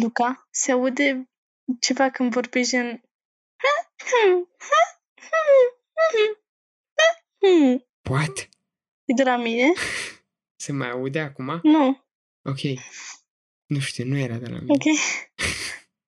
[0.00, 1.28] Luca, se aude
[1.80, 3.00] ceva când vorbești în...
[8.10, 8.48] What?
[9.04, 9.72] E de la mine?
[10.56, 11.60] Se mai aude acum?
[11.62, 12.04] Nu.
[12.42, 12.58] Ok.
[13.66, 14.72] Nu știu, nu era de la mine.
[14.72, 14.82] Ok.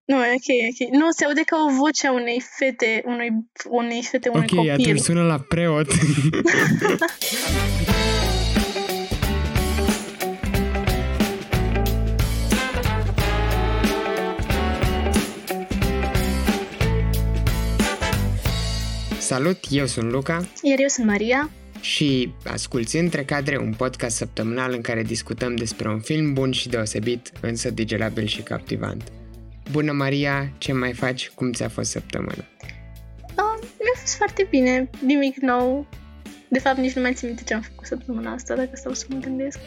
[0.04, 0.88] Nu, e ok, ok.
[1.00, 3.28] Nu, se aude ca o voce a unei fete, unui,
[3.68, 4.70] unei fete, unui Ok, copil.
[4.70, 5.86] atunci sună la preot.
[19.26, 21.50] Salut, eu sunt Luca Iar eu sunt Maria.
[21.80, 26.68] și asculți Între Cadre, un podcast săptămânal în care discutăm despre un film bun și
[26.68, 29.12] deosebit, însă digerabil și captivant.
[29.70, 31.30] Bună Maria, ce mai faci?
[31.34, 32.44] Cum ți-a fost săptămâna?
[33.36, 34.90] Oh, mi-a fost foarte bine.
[35.04, 35.86] Nimic nou.
[36.48, 39.06] De fapt, nici nu mai țin minte ce am făcut săptămâna asta, dacă stau să
[39.08, 39.58] mă gândesc.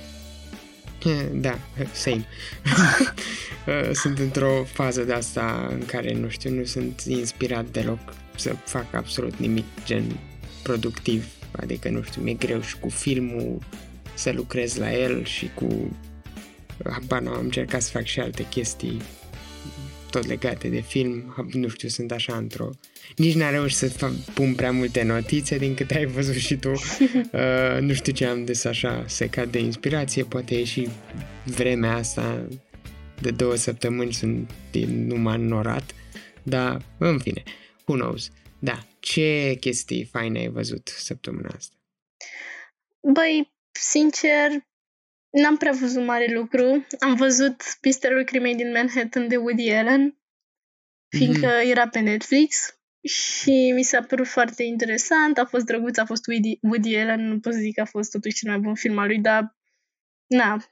[1.31, 1.59] Da,
[1.91, 2.25] same.
[4.01, 7.99] sunt într-o fază de asta în care, nu știu, nu sunt inspirat deloc
[8.39, 10.03] să fac absolut nimic gen
[10.63, 11.25] productiv.
[11.51, 13.59] Adică, nu știu, mi-e greu și cu filmul
[14.13, 15.97] să lucrez la el și cu...
[16.89, 19.01] Habar n-am, am încercat să fac și alte chestii
[20.09, 21.47] tot legate de film.
[21.51, 22.69] Nu știu, sunt așa într-o...
[23.15, 26.71] Nici n-am reușit să fac, pun prea multe notițe din câte ai văzut și tu.
[27.31, 30.23] Uh, nu știu ce am des așa secat de inspirație.
[30.23, 30.87] Poate e și
[31.43, 32.47] vremea asta
[33.21, 35.93] de două săptămâni sunt din numai înnorat.
[36.43, 37.43] Dar, în fine,
[37.89, 38.29] who knows.
[38.59, 41.75] Da, ce chestii faine ai văzut săptămâna asta?
[43.13, 44.51] Băi, sincer,
[45.29, 46.85] n-am prea văzut mare lucru.
[46.99, 50.17] Am văzut Pisterul Crimei din Manhattan de Woody Allen,
[51.17, 51.69] fiindcă Mhm.
[51.69, 55.37] era pe Netflix și mi s-a părut foarte interesant.
[55.37, 58.11] A fost drăguț, a fost Woody, Woody Allen, nu pot să zic că a fost
[58.11, 59.57] totuși cel mai bun film al lui, dar
[60.27, 60.65] na,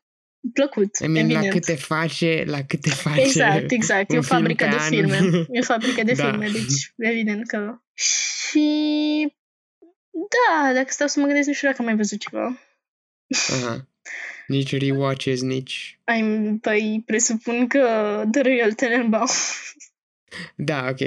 [0.54, 1.54] plăcut, I mean, la evident.
[1.54, 4.12] câte face, la câte face Exact, exact.
[4.12, 4.90] E un o film fabrică pe de an.
[4.90, 5.48] filme.
[5.52, 6.30] E o fabrică de Da.
[6.30, 7.82] filme, deci evident că...
[7.94, 8.68] Și...
[10.12, 12.60] Da, dacă stau să mă gândesc, nu știu dacă am mai văzut ceva.
[13.50, 13.88] Aha.
[14.48, 16.00] Nici rewatches, nici...
[16.04, 16.24] Ai,
[16.62, 17.80] păi, presupun că
[18.32, 19.28] The Royal Tenenbaum.
[20.56, 20.98] Da, ok.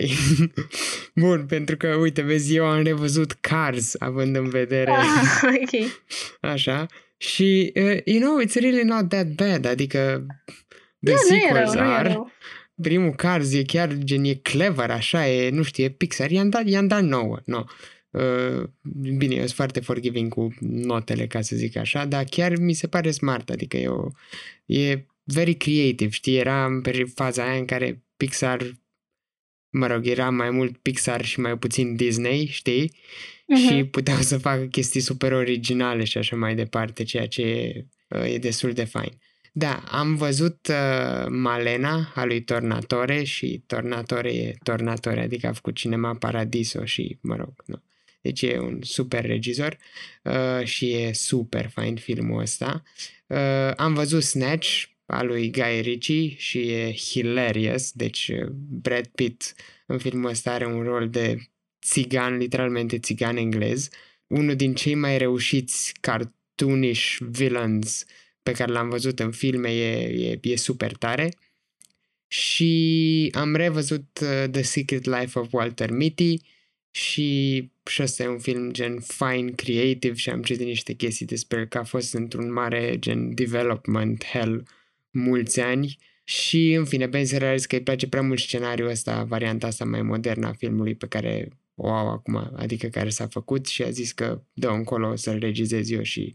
[1.14, 5.90] Bun, pentru că, uite, vezi, eu am revăzut Cars, având în vedere ah, ok.
[6.52, 6.86] așa.
[7.20, 9.64] Și, uh, you know, it's really not that bad.
[9.64, 10.26] Adică,
[11.00, 12.12] the Da, nu e sequels rău, nu e are...
[12.12, 12.30] rău.
[12.82, 16.30] Primul Cars e chiar gen, e clever, așa, e, nu știu, e Pixar.
[16.30, 17.64] I-am dat, i-am dat nouă, no.
[18.10, 18.62] Uh,
[19.16, 22.86] bine, eu sunt foarte forgiving cu notele, ca să zic așa, dar chiar mi se
[22.86, 24.06] pare smart, adică e, o,
[24.66, 28.72] e very creative, știi, era în peri- faza aia în care Pixar,
[29.70, 32.92] mă rog, era mai mult Pixar și mai puțin Disney, știi?
[33.56, 33.90] și Mhm.
[33.90, 38.38] puteau să facă chestii super originale și așa mai departe, ceea ce e, uh, e
[38.38, 39.18] destul de fain.
[39.52, 45.74] Da, am văzut uh, Malena a lui Tornatore și Tornatore e Tornatore, adică a făcut
[45.74, 47.82] Cinema Paradiso și, mă rog, nu.
[48.22, 49.78] Deci e un super regizor
[50.22, 52.82] uh, și e super fain filmul ăsta.
[53.26, 59.54] Uh, am văzut Snatch a lui Guy Ritchie și e hilarious, deci uh, Brad Pitt
[59.86, 61.38] în filmul ăsta are un rol de
[61.82, 63.88] țigan, literalmente țigan englez,
[64.26, 68.04] unul din cei mai reușiți cartoonish villains
[68.42, 69.92] pe care l-am văzut în filme, e,
[70.30, 71.34] e, e super tare.
[72.26, 76.36] Și am revăzut uh, The Secret Life of Walter Mitty
[76.90, 81.58] și, și ăsta e un film gen fine, creative și am citit niște chestii despre
[81.58, 84.64] el că a fost într-un mare gen development hell
[85.10, 89.24] mulți ani și în fine, Ben se realizează că îi place prea mult scenariul ăsta,
[89.24, 93.66] varianta asta mai modernă a filmului pe care o au acum, adică care s-a făcut
[93.66, 96.34] și a zis că dă încolo să-l regizez eu și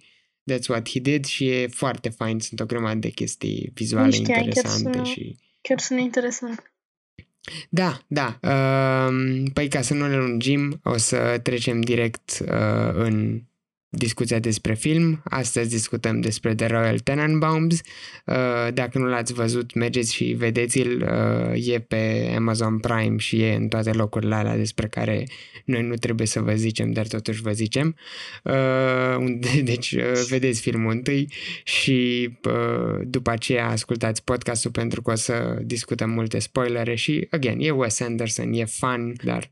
[0.51, 4.11] that's what he did și e foarte fain, sunt o grămadă de chestii vizuale Nu
[4.11, 5.37] știam, chiar interesante sună- și...
[5.61, 6.73] Chiar sună interesant.
[7.69, 8.39] Da, da.
[8.41, 13.41] Uh, păi ca să nu ne lungim, o să trecem direct uh, în
[13.97, 15.21] discuția despre film.
[15.23, 17.81] Astăzi discutăm despre The Royal Tenenbaums.
[18.25, 21.01] Uh, dacă nu l-ați văzut, mergeți și vedeți-l.
[21.01, 25.25] Uh, e pe Amazon Prime și e în toate locurile alea despre care
[25.65, 27.95] noi nu trebuie să vă zicem, dar totuși vă zicem.
[28.43, 31.31] Uh, unde, deci uh, vedeți filmul întâi
[31.63, 37.59] și uh, după aceea ascultați podcastul pentru că o să discutăm multe spoilere și, again,
[37.59, 39.49] e Wes Anderson, e fun, dar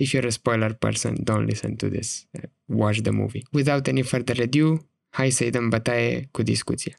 [0.00, 2.26] if you're a spoiler person, don't listen to this.
[2.66, 3.42] Watch the movie.
[3.52, 6.94] Without any further ado, hai să-i dăm bătaie cu discuția.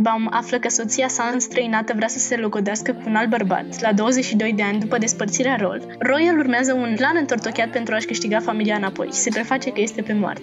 [0.00, 3.80] Royal Tenenbaum află că soția sa înstrăinată vrea să se logodească cu un alt bărbat,
[3.80, 8.40] la 22 de ani după despărțirea Roll, Royal urmează un plan întortocheat pentru a-și câștiga
[8.40, 10.42] familia înapoi și se preface că este pe moarte.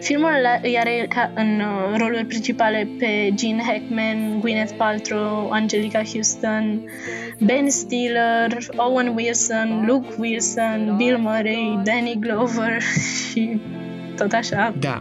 [0.00, 0.30] Filmul
[0.62, 6.80] îi are ca în uh, roluri principale pe Gene Hackman, Gwyneth Paltrow, Angelica Houston,
[7.40, 12.82] Ben Stiller, Owen Wilson, Luke Wilson, Bill Murray, Danny Glover
[13.30, 13.60] și
[14.16, 14.74] tot așa.
[14.78, 14.98] Da,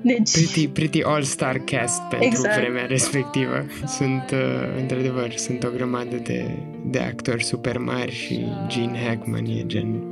[0.00, 2.60] Deci, pretty, pretty all-star cast pentru Exact.
[2.60, 3.66] vremea respectivă.
[3.86, 6.44] Sunt, uh, într-adevăr, sunt o grămadă de,
[6.84, 10.02] de actori super mari și Gene Hackman e gen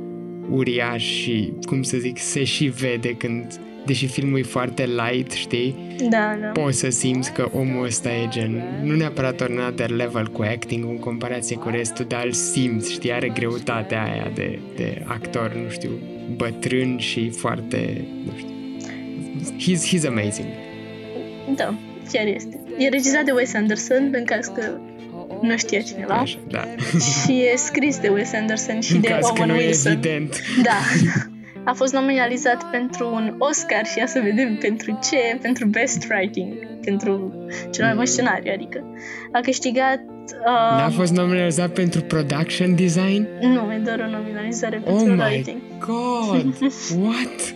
[0.49, 5.75] uriaș și, cum să zic, se și vede când, deși filmul e foarte light, știi,
[6.09, 6.47] da, da.
[6.47, 10.83] poți să simți că omul ăsta e gen, nu neapărat on another level cu acting
[10.83, 15.69] în comparație cu restul, dar îl simți, știi, are greutatea aia de, de actor, nu
[15.69, 15.89] știu,
[16.35, 18.56] bătrân și foarte, nu știu,
[19.53, 20.47] he's, he's amazing.
[21.55, 21.73] Da,
[22.11, 22.59] chiar este.
[22.77, 24.61] E regizat de Wes Anderson, în caz că
[25.41, 26.13] nu știe cineva.
[26.13, 26.63] Așa, da.
[27.23, 29.91] Și e scris de Wes Anderson și în de caz că Owen nu e Wilson.
[29.91, 30.35] evident.
[30.63, 30.79] Da.
[31.63, 36.53] A fost nominalizat pentru un Oscar și ia să vedem pentru ce, pentru Best Writing,
[36.81, 37.33] pentru
[37.71, 38.83] cel mai bun scenariu, adică.
[39.31, 39.99] A câștigat...
[40.45, 43.27] Uh, N-a fost nominalizat pentru production design?
[43.41, 45.61] Nu, e doar o nominalizare Oh pentru my writing.
[45.79, 46.57] god!
[47.03, 47.55] What?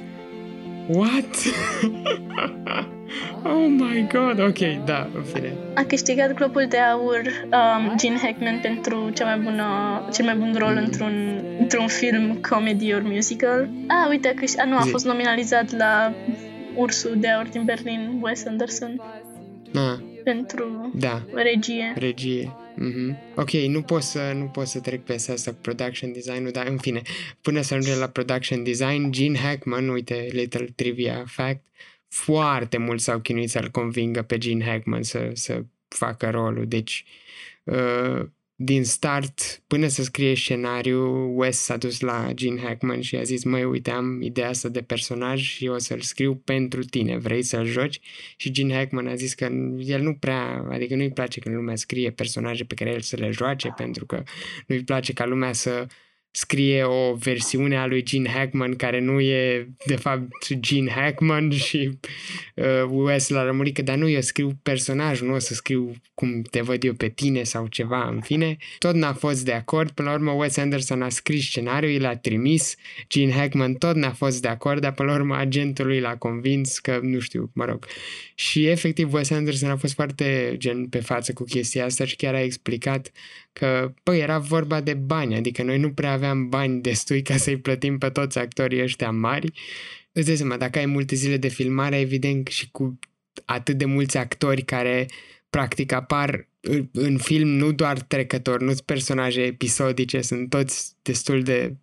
[0.94, 1.26] What?
[3.44, 5.54] oh my god, ok, da, în fine.
[5.76, 7.22] A câștigat Globul de Aur
[7.52, 9.66] um, Gene Hackman pentru cea mai bună,
[10.14, 13.70] cel mai bun rol într-un, într-un film, comedy or musical.
[13.88, 14.90] Ah, uite, a, câș- a, nu, a Zi.
[14.90, 16.14] fost nominalizat la
[16.76, 19.02] Ursul de Aur din Berlin, Wes Anderson,
[19.76, 21.94] Ah, pentru da, regie.
[21.96, 22.52] regie.
[22.76, 23.18] Mhm.
[23.36, 26.78] Ok, nu pot să nu pot să trec pe asta cu production design-ul, dar în
[26.78, 27.02] fine,
[27.42, 31.64] până să ajungem la production design, Gene Hackman, uite, little trivia fact,
[32.08, 37.06] foarte mult s-au chinuit să-l convingă pe Gene Hackman să, să facă rolul, deci
[37.64, 38.28] uh,
[38.64, 43.44] din start, până să scrie scenariul, Wes s-a dus la Gene Hackman și a zis,
[43.44, 47.66] măi, uite, am ideea asta de personaj și o să-l scriu pentru tine, vrei să-l
[47.66, 48.00] joci?
[48.36, 49.44] Și Gene Hackman a zis că
[49.78, 53.30] el nu prea, adică nu-i place când lumea scrie personaje pe care el să le
[53.32, 54.24] joace, pentru că
[54.68, 55.88] nu-i place ca lumea să
[56.32, 62.00] scrie o versiune a lui Gene Hackman care nu e de fapt Gene Hackman și
[62.56, 66.42] uh, Wes l-a rămurit că dar nu, eu scriu personaj, nu o să scriu cum
[66.42, 68.58] te văd eu pe tine sau ceva, în fine.
[68.78, 72.76] Tot n-a fost de acord, până la urmă Wes Anderson a scris scenariul, l-a trimis,
[73.10, 76.80] Gene Hackman tot n-a fost de acord, dar până la urmă agentul lui l-a convins
[76.80, 77.86] că, nu știu, mă rog.
[78.36, 82.34] Și efectiv Wes Anderson a fost foarte gen pe față cu chestia asta și chiar
[82.34, 83.12] a explicat
[83.54, 87.58] că, păi, era vorba de bani, adică noi nu prea aveam bani destui ca să-i
[87.58, 89.52] plătim pe toți actorii ăștia mari.
[90.12, 93.00] Îți dai seama, dacă ai multe zile de filmare, evident și cu
[93.46, 95.06] atât de mulți actori care
[95.50, 101.44] practic apar în- în film nu doar trecători, nu sunt personaje episodice, sunt toți destul
[101.44, 101.76] de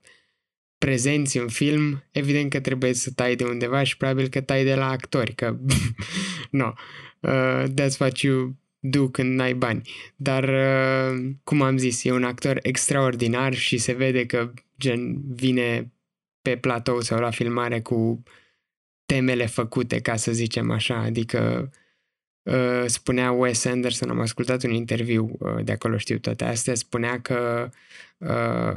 [0.79, 4.75] prezenți în film, evident că trebuie să tai de undeva și probabil că tai de
[4.75, 5.57] la actori, că
[6.51, 6.73] no,
[7.21, 9.89] uh, that's what you do când n-ai bani.
[10.17, 15.93] Dar, uh, cum am zis, e un actor extraordinar și se vede că gen vine
[16.43, 18.23] pe platou sau la filmare cu
[19.07, 21.71] temele făcute, ca să zicem așa, adică
[22.43, 27.21] uh, spunea Wes Anderson, am ascultat un interviu uh, de acolo, știu toate astea, spunea
[27.21, 27.71] că
[28.19, 28.77] uh,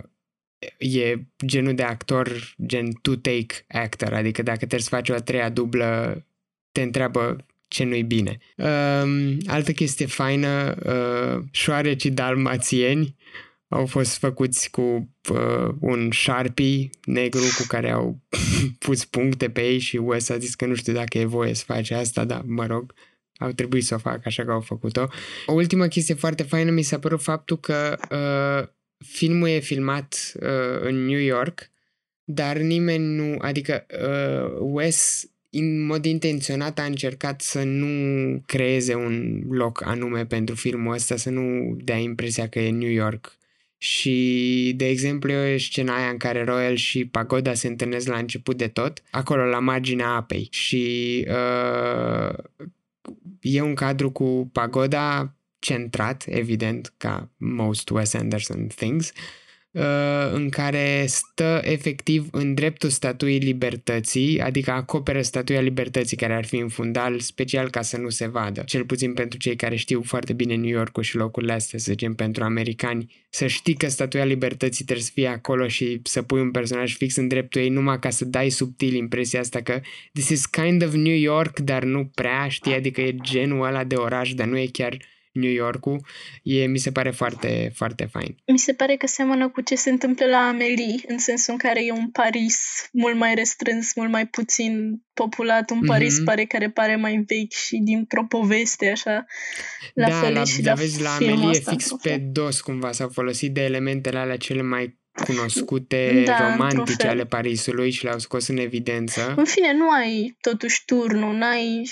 [0.77, 5.49] e genul de actor gen to-take actor, adică dacă trebuie să faci o a treia
[5.49, 6.23] dublă,
[6.71, 8.37] te întreabă ce nu-i bine.
[8.55, 13.15] Um, altă chestie faină, uh, șoarecii dalmațieni
[13.67, 18.19] au fost făcuți cu uh, un Sharpie negru cu care au
[18.85, 21.63] pus puncte pe ei și Wes a zis că nu știu dacă e voie să
[21.65, 22.93] face asta, dar mă rog,
[23.37, 25.07] au trebuit să o facă așa că au făcut-o.
[25.45, 28.67] O ultimă chestie foarte faină mi s-a părut faptul că uh,
[29.05, 31.69] filmul e filmat uh, în New York,
[32.23, 37.87] dar nimeni nu, adică uh, Wes în mod intenționat a încercat să nu
[38.45, 43.37] creeze un loc anume pentru filmul ăsta, să nu dea impresia că e New York.
[43.77, 48.57] Și, de exemplu, e scena aia în care Royal și Pagoda se întâlnesc la început
[48.57, 50.47] de tot, acolo la marginea apei.
[50.51, 52.37] Și uh,
[53.41, 59.40] e un cadru cu Pagoda centrat, evident, ca most Wes Anderson things, uh,
[60.33, 66.55] în care stă efectiv în dreptul statuii libertății, adică acoperă statuia libertății care ar fi
[66.55, 68.63] în fundal special ca să nu se vadă.
[68.65, 72.13] Cel puțin pentru cei care știu foarte bine New York și locurile astea, să zicem,
[72.13, 76.51] pentru americani, să știi că statuia libertății trebuie să fie acolo și să pui un
[76.51, 79.81] personaj fix în dreptul ei numai ca să dai subtil impresia asta că
[80.13, 83.95] this is kind of New York, dar nu prea, știi, adică e genul ăla de
[83.95, 84.97] oraș, dar nu e chiar
[85.31, 86.05] New York-ul,
[86.43, 88.35] e, mi se pare foarte, foarte fain.
[88.47, 91.85] Mi se pare că seamănă cu ce se întâmplă la Amelie, în sensul în care
[91.85, 92.59] e un Paris
[92.91, 96.23] mult mai restrâns, mult mai puțin populat, un Paris mm-hmm.
[96.23, 99.25] pare care pare mai vechi și dintr-o poveste, așa.
[99.93, 101.99] La da, fel la, și da, la vezi, la filmul Amelie e ăsta, fix într-un
[102.01, 102.29] pe fel.
[102.31, 107.09] dos cumva s-au folosit de elementele alea cele mai cunoscute, Da, într-un romantice fel.
[107.09, 109.33] ale Parisului și le-au scos în evidență.
[109.37, 111.91] În fine, nu ai totuși turnul, n-ai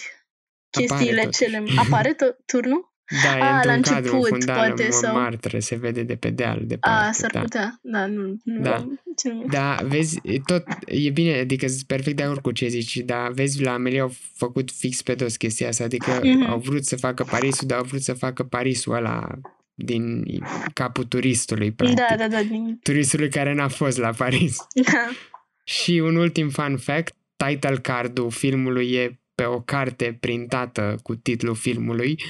[0.70, 1.38] chestiile totuși.
[1.38, 1.64] cele...
[1.76, 2.89] Apare to- turnul?
[3.24, 6.04] Da, e A, într-un la cadru, în început, fundal, poate, în sau- Montmartre, se vede
[6.04, 7.08] de pe deal, departe.
[7.08, 7.40] A, s-ar da.
[7.42, 7.80] putea.
[7.82, 8.76] Da, nu, nu Da.
[8.76, 9.56] am ținut minte.
[9.58, 13.32] Da, vezi, e tot, e bine, adică sunt perfect de acord cu ce zici, dar
[13.32, 16.50] vezi, la Amelie au făcut fix pe dos chestia asta, adică Mhm.
[16.50, 19.28] au vrut să facă Parisul, dar au vrut să facă Parisul ăla
[19.74, 20.26] din
[20.74, 21.98] capul turistului, practic.
[21.98, 22.42] Da, da, da.
[22.42, 22.80] Din...
[22.84, 24.58] Turistului care n-a fost la Paris.
[24.92, 25.10] Da.
[25.64, 31.56] Și un ultim fun fact, title card-ul filmului e pe o carte printată cu titlul
[31.56, 32.22] filmului.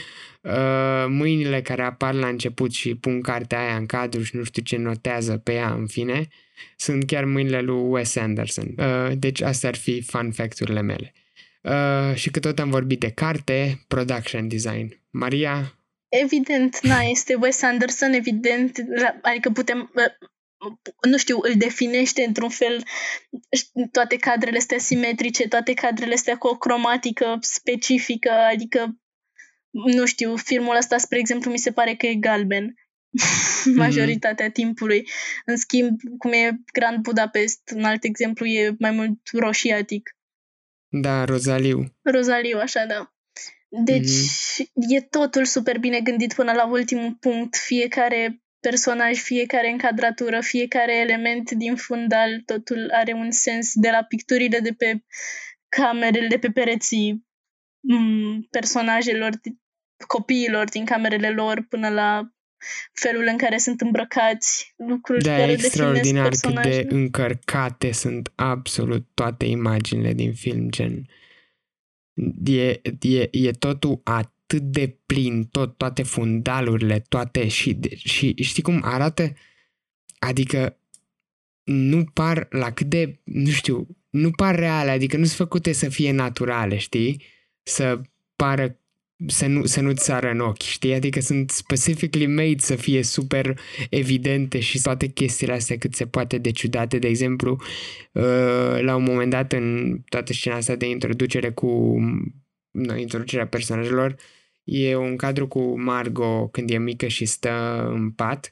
[0.42, 4.62] Uh, mâinile care apar la început și pun cartea aia în cadru și nu știu
[4.62, 6.28] ce notează pe ea, în fine,
[6.78, 8.74] sunt chiar mâinile lui Wes Anderson.
[8.78, 11.14] Uh, deci astea ar fi fun fact-urile mele.
[11.62, 15.02] Uh, și că tot am vorbit de carte, production design.
[15.10, 15.74] Maria,
[16.10, 20.28] Evident, na, este Wes Anderson, evident, la- adică putem, uh,
[21.10, 22.84] nu știu, îl definește într-un fel
[23.58, 29.00] ș- toate cadrele astea simetrice, toate cadrele astea cu o cromatică specifică, adică,
[29.70, 32.76] nu știu, filmul ăsta, spre exemplu, mi se pare că e galben
[33.76, 35.08] majoritatea timpului.
[35.46, 40.16] În schimb, cum e Grand Budapest, un alt exemplu, e mai mult roșiatic.
[40.88, 41.96] da, Rozaliu.
[42.02, 43.14] Rozaliu, așa, da.
[43.70, 44.10] Deci
[44.90, 47.56] e totul super bine gândit până la ultimul punct.
[47.56, 54.60] Fiecare personaj, fiecare încadratură, fiecare element din fundal, totul are un sens de la picturile
[54.60, 55.04] de pe
[55.70, 57.28] camerele, de pe pereții
[57.80, 59.58] m, personajelor, di-
[60.08, 62.34] copiilor din camerele lor, până la
[62.92, 66.96] felul în care sunt îmbrăcați, lucruri Da, e care extraordinar definesc cât de personajele.
[66.96, 71.08] încărcate sunt absolut toate imaginile din film, gen
[72.46, 78.64] e, e, e totul atât de plin, tot, toate fundalurile, toate și, de- și știi
[78.64, 79.34] cum arată?
[80.20, 80.78] Adică
[81.64, 85.90] nu par la cât de, nu știu, nu par reale, adică nu sunt făcute să
[85.90, 87.24] fie naturale, știi?
[87.64, 88.02] Să
[88.36, 88.80] pară
[89.28, 90.94] să nu, să nu-ți sară în ochi, știi?
[90.94, 96.38] Adică sunt specifically made să fie super evidente și toate chestiile astea cât se poate
[96.38, 97.00] de ciudate.
[97.00, 97.62] De exemplu,
[98.12, 101.98] uh, la un moment dat în toată scena asta de introducere cu
[102.72, 104.16] nu, introducerea personajelor,
[104.64, 108.52] e un cadru cu Margot când e mică și stă în pat.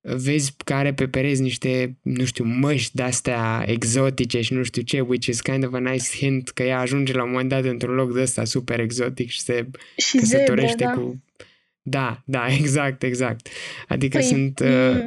[0.00, 5.00] Vezi că are pe pereți niște, nu știu, măști de-astea exotice și nu știu ce,
[5.00, 7.94] which is kind of a nice hint că ea ajunge la un moment dat într-un
[7.94, 10.90] loc de ăsta super exotic și se Și zebre, căsătorește da.
[10.90, 11.22] cu...
[11.90, 13.48] Da, da, exact, exact.
[13.88, 14.60] Adică Păi, sunt...
[14.60, 15.00] Uh,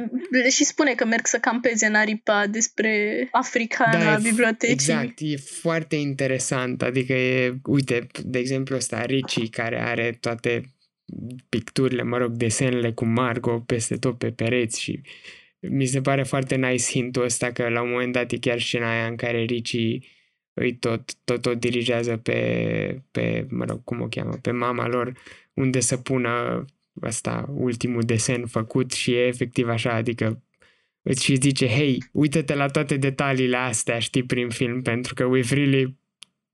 [0.44, 4.22] m, și spune că merg să campeze în aripa despre africana da, a e f-
[4.22, 4.74] bibliotecii.
[4.74, 6.82] Exact, e foarte interesant.
[6.82, 10.62] Adică e, uite, de exemplu ăsta, Ricci, care are toate
[11.48, 15.00] picturile, mă rog, desenele cu Margot peste tot pe pereți și
[15.60, 18.90] mi se pare foarte nice hintul ăsta că la un moment dat e chiar scena
[18.90, 19.98] aia în care Ricci
[20.54, 25.12] îi tot, tot, tot dirigează pe, pe, mă rog, cum o cheamă, pe mama lor,
[25.54, 26.64] unde să pună
[27.02, 30.42] ăsta, ultimul desen făcut și e efectiv așa, adică
[31.02, 35.50] îți și zice, hei, uită-te la toate detaliile astea, știi, prin film, pentru că we've
[35.50, 35.96] really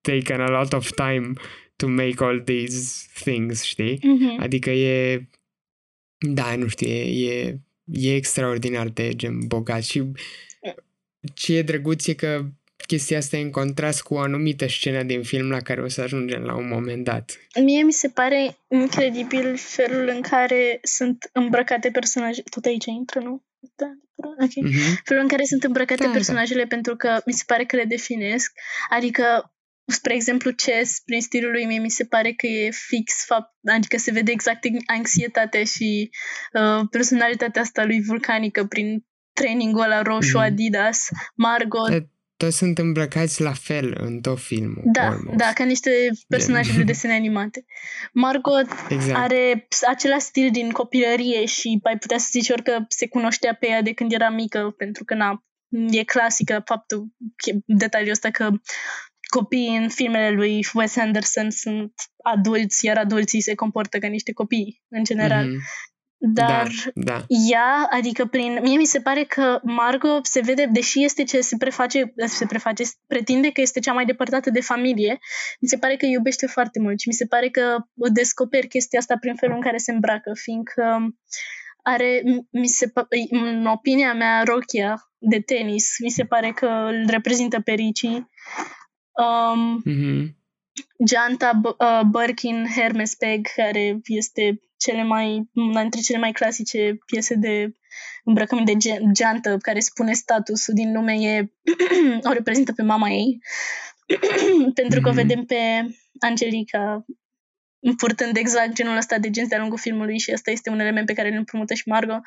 [0.00, 1.32] taken a lot of time
[1.76, 3.98] to make all these things, știi?
[4.02, 4.40] Mhm.
[4.40, 5.28] Adică e,
[6.18, 10.02] da, nu știu, e, e, e extraordinar de gen bogat și
[11.34, 12.46] ce e drăguț e că
[12.87, 16.00] chestia asta e în contrast cu o anumită scenă din film la care o să
[16.00, 17.38] ajungem la un moment dat.
[17.64, 22.42] Mie mi se pare incredibil felul în care sunt îmbrăcate personaje.
[22.50, 23.42] Tot aici intră, nu?
[23.76, 23.87] Da,
[24.44, 24.54] ok.
[24.54, 25.00] Mhm.
[25.04, 26.12] Felul în care sunt îmbrăcate Da, da.
[26.12, 28.52] personajele pentru că mi se pare că le definesc.
[28.90, 29.52] Adică,
[29.85, 33.97] spre exemplu, Chess, prin stilul lui mie, mi se pare că e fix fapt, adică
[33.99, 36.11] se vede exact anxietatea și
[36.52, 40.47] uh, personalitatea asta lui vulcanică prin trainingul ăla roșu Mhm.
[40.47, 41.08] Adidas.
[41.35, 41.97] Margot, Da,
[42.38, 44.83] toți sunt îmbrăcați la fel în tot filmul.
[44.85, 45.37] Da, almost.
[45.37, 45.90] da, ca niște
[46.28, 47.64] personaje de desene animate.
[48.12, 49.18] Margot Exact.
[49.18, 53.66] are același stil din copilărie și ai putea să zici ori că se cunoștea pe
[53.66, 55.45] ea de când era mică, pentru că na,
[55.90, 57.07] e clasică faptul,
[57.64, 58.50] detaliul ăsta că
[59.28, 61.92] copiii în filmele lui Wes Anderson sunt
[62.23, 65.47] adulți, iar adulții se comportă ca niște copii, în general.
[65.47, 65.59] Mhm.
[66.20, 67.25] Dar Da, da.
[67.50, 68.58] ea, adică prin...
[68.62, 72.82] Mie mi se pare că Margot se vede, deși este ce se preface, se preface,
[73.06, 75.18] pretinde că este cea mai depărtată de familie,
[75.60, 79.16] mi se pare că iubește foarte mult și mi se pare că descoperi chestia asta
[79.20, 81.08] prin felul în care se îmbracă, fiindcă
[81.82, 87.04] are, mi se, pa- în opinia mea, rochia de tenis, mi se pare că îl
[87.08, 88.02] reprezintă pe Ricci.
[89.12, 90.37] Um, Mhm.
[91.04, 96.99] Geanta B- uh, Birkin Hermes Peg, care este cele mai, una dintre cele mai clasice
[97.06, 97.73] piese de
[98.25, 101.52] îmbrăcământ de ge- geantă care spune statusul din lume, e,
[102.28, 103.38] o reprezintă pe mama ei,
[104.75, 105.20] pentru că o Mhm.
[105.20, 105.87] vedem pe
[106.20, 107.04] Angelica
[107.97, 111.12] purtând exact genul ăsta de jeans de-a lungul filmului și asta este un element pe
[111.12, 112.20] care îl împrumută și Margot.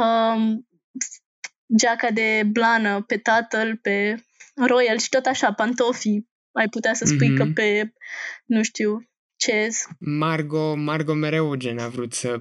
[0.00, 0.66] Um,
[1.76, 6.28] geaca de blană pe tatăl, pe Royal și tot așa, pantofii.
[6.58, 7.36] Ai putea să spui Mhm.
[7.36, 7.92] că pe,
[8.46, 12.40] nu știu, ce Margo, Margo mereu gen a vrut să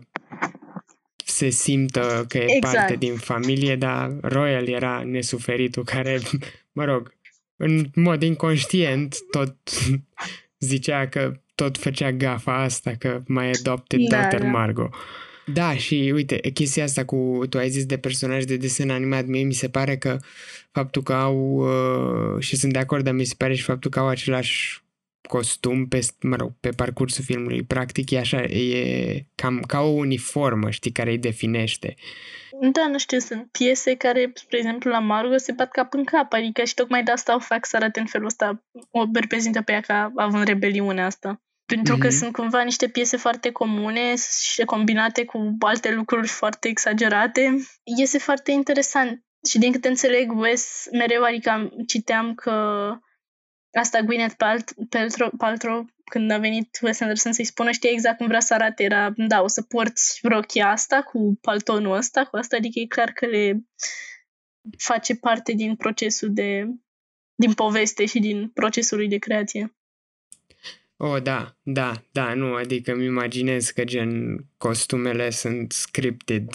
[1.25, 2.75] se simtă că e Exact.
[2.75, 6.19] parte din familie, dar Royal era nesuferitul care,
[6.77, 7.13] mă rog,
[7.55, 9.55] în mod inconștient tot
[10.59, 14.47] zicea că tot făcea gafa asta, că mai adopted Da, daughter da.
[14.47, 14.89] Margo.
[15.54, 19.44] Da, și uite, chestia asta cu, tu ai zis de personaj de desen animat, mie
[19.44, 20.18] mi se pare că
[20.72, 24.00] faptul că au, uh, și sunt de acord, dar mi se pare și faptul că
[24.00, 24.82] au același
[25.27, 27.63] costum pe, mă rog, pe parcursul filmului.
[27.63, 31.96] Practic e așa, e cam ca o uniformă, știi, care îi definește.
[32.72, 36.34] Da, nu știu, sunt piese care, spre exemplu, la Margot se bat cap în cap,
[36.34, 39.72] adică și tocmai de asta o fac să arate în felul ăsta, o reprezintă pe
[39.72, 41.42] ea ca având rebeliunea asta.
[41.67, 42.15] Pentru că Mhm.
[42.15, 47.57] sunt cumva niște piese foarte comune și combinate cu alte lucruri foarte exagerate.
[47.97, 49.24] Iese foarte interesant.
[49.50, 52.51] Și din câte înțeleg, Wes mereu, adică am- citeam că
[53.71, 58.27] asta Gwyneth Palt- Paltrow, Paltrow când a venit Wes Anderson să-i spună, știa exact cum
[58.27, 62.55] vrea să arate, era, da, o să porți rochia asta cu paltonul ăsta, cu asta,
[62.55, 63.59] adică e clar că le
[64.77, 66.65] face parte din procesul de,
[67.36, 69.76] din poveste și din procesul lui de creație.
[70.98, 76.50] Oh, da, da, da, nu, adică îmi imaginez că gen costumele sunt scripted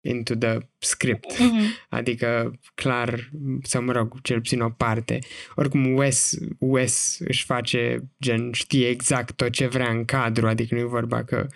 [0.00, 1.32] into the script.
[1.32, 1.86] Mm-hmm.
[1.88, 3.30] Adică, clar,
[3.62, 5.18] sau mă rog, cel puțin o parte.
[5.54, 10.80] Oricum, Wes, Wes își face, gen, știe exact tot ce vrea în cadru, adică nu
[10.80, 11.54] e vorba că uh,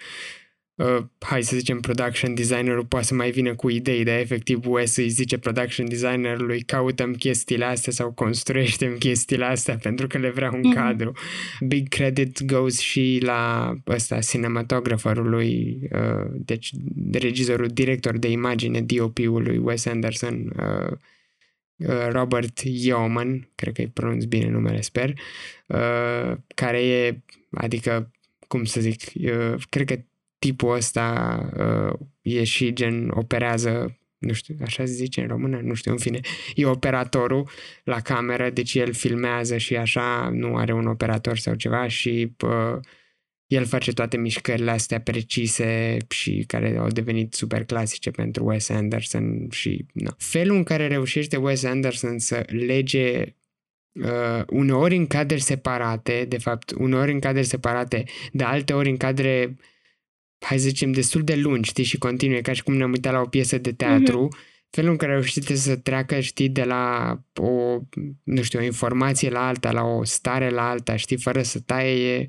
[1.19, 5.09] hai să zicem, production designerul poate să mai vină cu idei, dar efectiv Wes îi
[5.09, 10.61] zice production designerului caută-mi chestiile astea sau construiește-mi chestiile astea pentru că le vreau în
[10.65, 10.75] Mhm.
[10.75, 11.13] cadru.
[11.67, 16.71] Big credit goes și la ăsta, cinematograferului, uh, deci
[17.13, 20.97] regizorul, director de imagine, DOP-ul lui Wes Anderson, uh,
[21.77, 25.13] uh, Robert Yeoman, cred că îi pronunț bine numele, sper,
[25.67, 28.11] uh, care e, adică,
[28.49, 30.05] cum să zic, uh, cred că
[30.45, 35.75] tipul ăsta uh, e și gen operează nu știu, așa se zice în română, nu
[35.75, 36.21] știu, în fine,
[36.55, 37.49] e operatorul
[37.85, 42.81] la cameră, deci el filmează și așa, nu are un operator sau ceva și uh,
[43.47, 49.49] el face toate mișcările astea precise și care au devenit super clasice pentru Wes Anderson
[49.51, 50.11] și no.
[50.17, 53.35] felul în care reușește Wes Anderson să lege
[53.93, 58.97] uh, uneori în cadre separate, de fapt, uneori în cadre separate, dar alte ori în
[58.97, 59.57] cadre
[60.45, 63.21] hai să zicem, destul de lungi, știi, și continue, ca și cum ne-am uitat la
[63.21, 64.67] o piesă de teatru, mm-hmm.
[64.71, 67.79] felul în care reușite să treacă, știi, de la o,
[68.23, 72.15] nu știu, o informație la alta, la o stare la alta, știi, fără să taie,
[72.15, 72.27] e,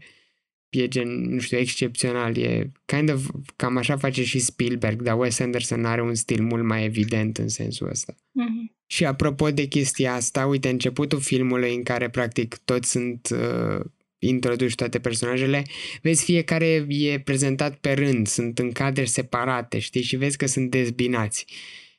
[0.69, 5.39] e gen, nu știu, excepțional, e kind of, cam așa face și Spielberg, dar Wes
[5.39, 8.13] Anderson are un stil mult mai evident în sensul ăsta.
[8.13, 8.73] Mm-hmm.
[8.87, 13.85] Și apropo de chestia asta, uite, începutul filmului în care practic toți sunt uh,
[14.19, 15.63] introduși toate personajele,
[16.01, 20.71] vezi fiecare e prezentat pe rând, sunt în cadre separate, știi, și vezi că sunt
[20.71, 21.45] dezbinați.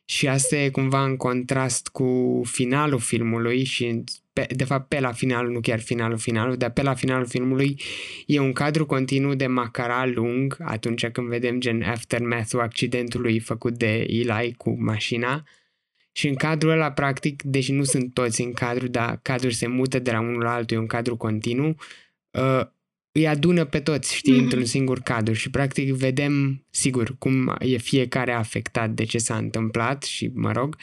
[0.08, 5.12] Și asta e cumva în contrast cu finalul filmului și pe, de fapt pe la
[5.12, 7.80] finalul, nu chiar finalul finalul, dar pe la finalul filmului
[8.26, 14.06] e un cadru continuu de macara lung atunci când vedem gen aftermath-ul accidentului făcut de
[14.08, 15.44] Eli cu mașina
[16.12, 19.98] și în cadrul ăla, practic, deși nu sunt toți în cadru, dar cadrul se mută
[19.98, 21.76] de la unul la altul, e un cadru continuu, uh,
[23.12, 24.42] îi adună pe toți, știi, mm-hmm.
[24.42, 30.02] într-un singur cadru și practic vedem, sigur, cum e fiecare afectat de ce s-a întâmplat
[30.02, 30.76] și, mă rog,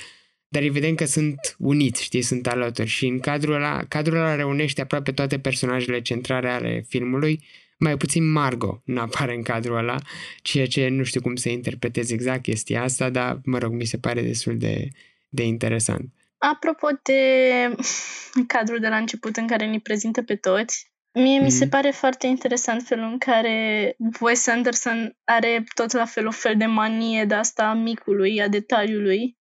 [0.48, 4.82] dar evident că sunt uniți, știi, sunt alături și în cadrul ăla, cadrul ăla reunește
[4.82, 7.44] aproape toate personajele centrale ale filmului,
[7.78, 9.96] mai puțin Margot nu apare în cadrul ăla,
[10.42, 13.98] ceea ce nu știu cum să interpretez exact chestia asta, dar, mă rog, mi se
[13.98, 14.88] pare destul de,
[15.30, 16.14] de interesant.
[16.38, 17.22] Apropo de
[18.54, 21.44] cadrul de la început în care ne prezintă pe toți, Mie mm-hmm.
[21.44, 21.70] mi se mhm.
[21.70, 26.66] pare foarte interesant felul în care Wes Anderson are tot la fel un fel de
[26.66, 29.38] manie de asta a micului, a detaliului.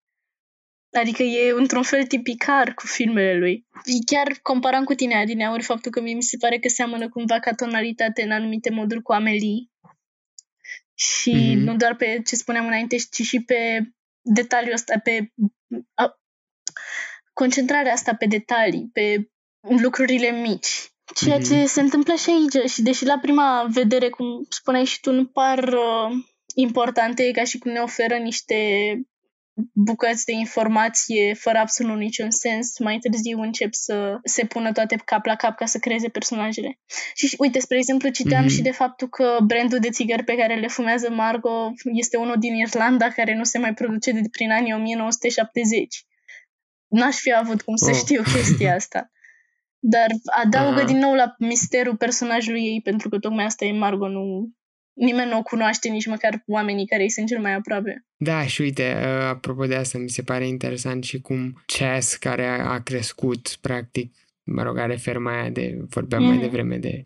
[0.92, 3.66] Adică e într-un fel tipicar cu filmele lui.
[4.06, 7.54] Chiar comparam cu tine, Adineauri, faptul că mie mi se pare că seamănă cumva ca
[7.54, 9.70] tonalitate în anumite moduri cu Amelie.
[10.94, 11.64] Și mm-hmm.
[11.64, 13.80] nu doar pe ce spuneam înainte, ci și pe
[14.20, 15.33] detaliul ăsta, pe
[15.94, 16.20] a,
[17.33, 19.30] concentrarea asta pe detalii, pe
[19.83, 20.89] lucrurile mici.
[21.14, 21.49] Ceea mm-hmm.
[21.49, 25.27] ce se întâmplă și aici și deși la prima vedere, cum spuneai și tu, nu
[25.27, 26.11] par uh,
[26.55, 28.57] importante, ca și cum ne oferă niște
[29.73, 35.25] bucăți de informație fără absolut niciun sens, mai târziu încep să se pună toate cap
[35.25, 36.79] la cap ca să creeze personajele.
[37.14, 38.55] Și uite, spre exemplu, citeam mm-hmm.
[38.55, 42.55] și de faptul că brandul de țigări pe care le fumează Margot este unul din
[42.55, 46.05] Irlanda care nu se mai produce de prin anii 1970.
[46.88, 47.96] N-aș fi avut cum să oh.
[47.96, 49.11] știu chestia asta.
[49.81, 50.07] Dar
[50.45, 50.87] adaugă uh.
[50.87, 54.49] din nou la misterul personajului ei, pentru că tocmai asta e Margot, nu...
[54.93, 58.05] Nimeni nu o cunoaște, nici măcar oamenii care îi sunt cel mai aproape.
[58.16, 62.47] Da, și uite, uh, apropo de asta, mi se pare interesant și cum Chess, care
[62.47, 66.29] a crescut, practic, mă rog, are ferma aia de, vorbeam mm.
[66.29, 67.05] mai devreme de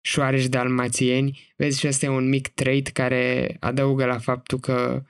[0.00, 5.02] șoareci dalmațieni, vezi și asta e un mic trait care adaugă la faptul că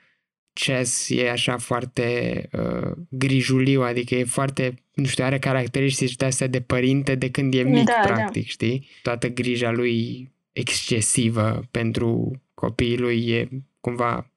[0.53, 6.47] Chess e așa foarte uh, grijuliu, adică e foarte, nu știu, are caracteristici de astea
[6.47, 8.13] de părinte de când e mic, da, da.
[8.13, 8.49] practic, da.
[8.49, 8.87] știi?
[9.01, 14.31] Toată grija lui excesivă pentru copiii lui e cumva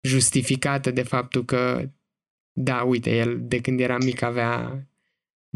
[0.00, 1.90] justificată de faptul că,
[2.52, 4.86] da, uite, el de când era mic avea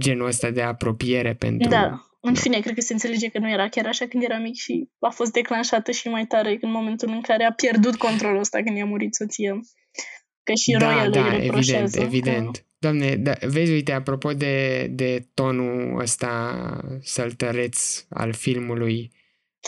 [0.00, 1.68] genul ăsta de apropiere pentru...
[1.68, 4.54] Da, în fine, cred că se înțelege că nu era chiar așa când era mic
[4.54, 8.62] și a fost declanșată și mai tare în momentul în care a pierdut controlul ăsta
[8.62, 9.60] când i-a murit soția.
[10.42, 12.56] Că și da, Royal da, îi evident, evident.
[12.56, 12.62] Că...
[12.78, 19.12] Doamne, da, vezi, uite, apropo de, de tonul ăsta săltăreț al filmului,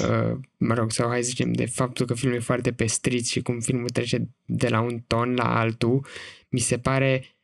[0.09, 3.43] uh, mă rog, sau hai să zicem, de faptul că filmul e foarte pestrit și
[3.43, 6.07] cum filmul trece de la un ton la altul,
[6.49, 7.37] mi se pare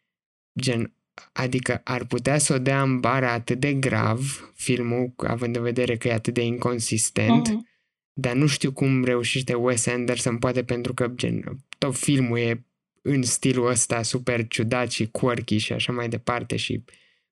[0.60, 0.92] gen
[1.32, 5.96] Adică ar putea să o dea în bara atât de grav filmul, având în vedere
[5.96, 7.78] că e atât de inconsistent, uh-huh.
[8.12, 12.64] dar nu știu cum reușește Wes Anderson, poate pentru că gen, tot filmul e
[13.02, 16.84] în stilul ăsta super ciudat și quirky și așa mai departe și,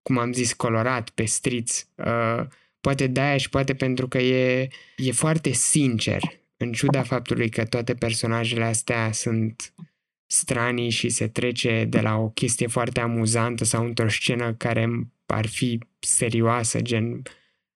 [0.03, 1.87] cum am zis, colorat, pestriț.
[1.95, 2.47] Uh,
[2.81, 6.23] poate de-aia și poate pentru că e, e foarte sincer,
[6.57, 9.73] în ciuda faptului că toate personajele astea sunt
[10.27, 15.47] stranii și se trece de la o chestie foarte amuzantă sau într-o scenă care ar
[15.47, 17.23] fi serioasă, gen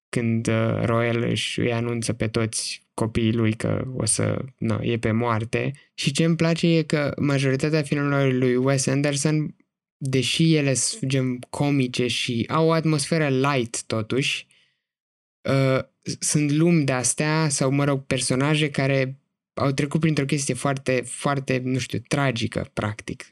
[0.09, 4.99] când uh, Royal își îi anunță pe toți copiii lui că o să, no, e
[4.99, 5.73] pe moarte.
[5.95, 9.57] Și ce îmi place e că majoritatea filmelor lui Wes Anderson,
[9.97, 14.47] deși ele sunt gen comice și au o atmosferă light totuși,
[15.49, 15.79] uh,
[16.19, 19.20] sunt lumi de astea sau, mă rog, personaje care
[19.55, 23.25] au trecut printr-o chestie foarte, foarte, nu știu, tragică, practic.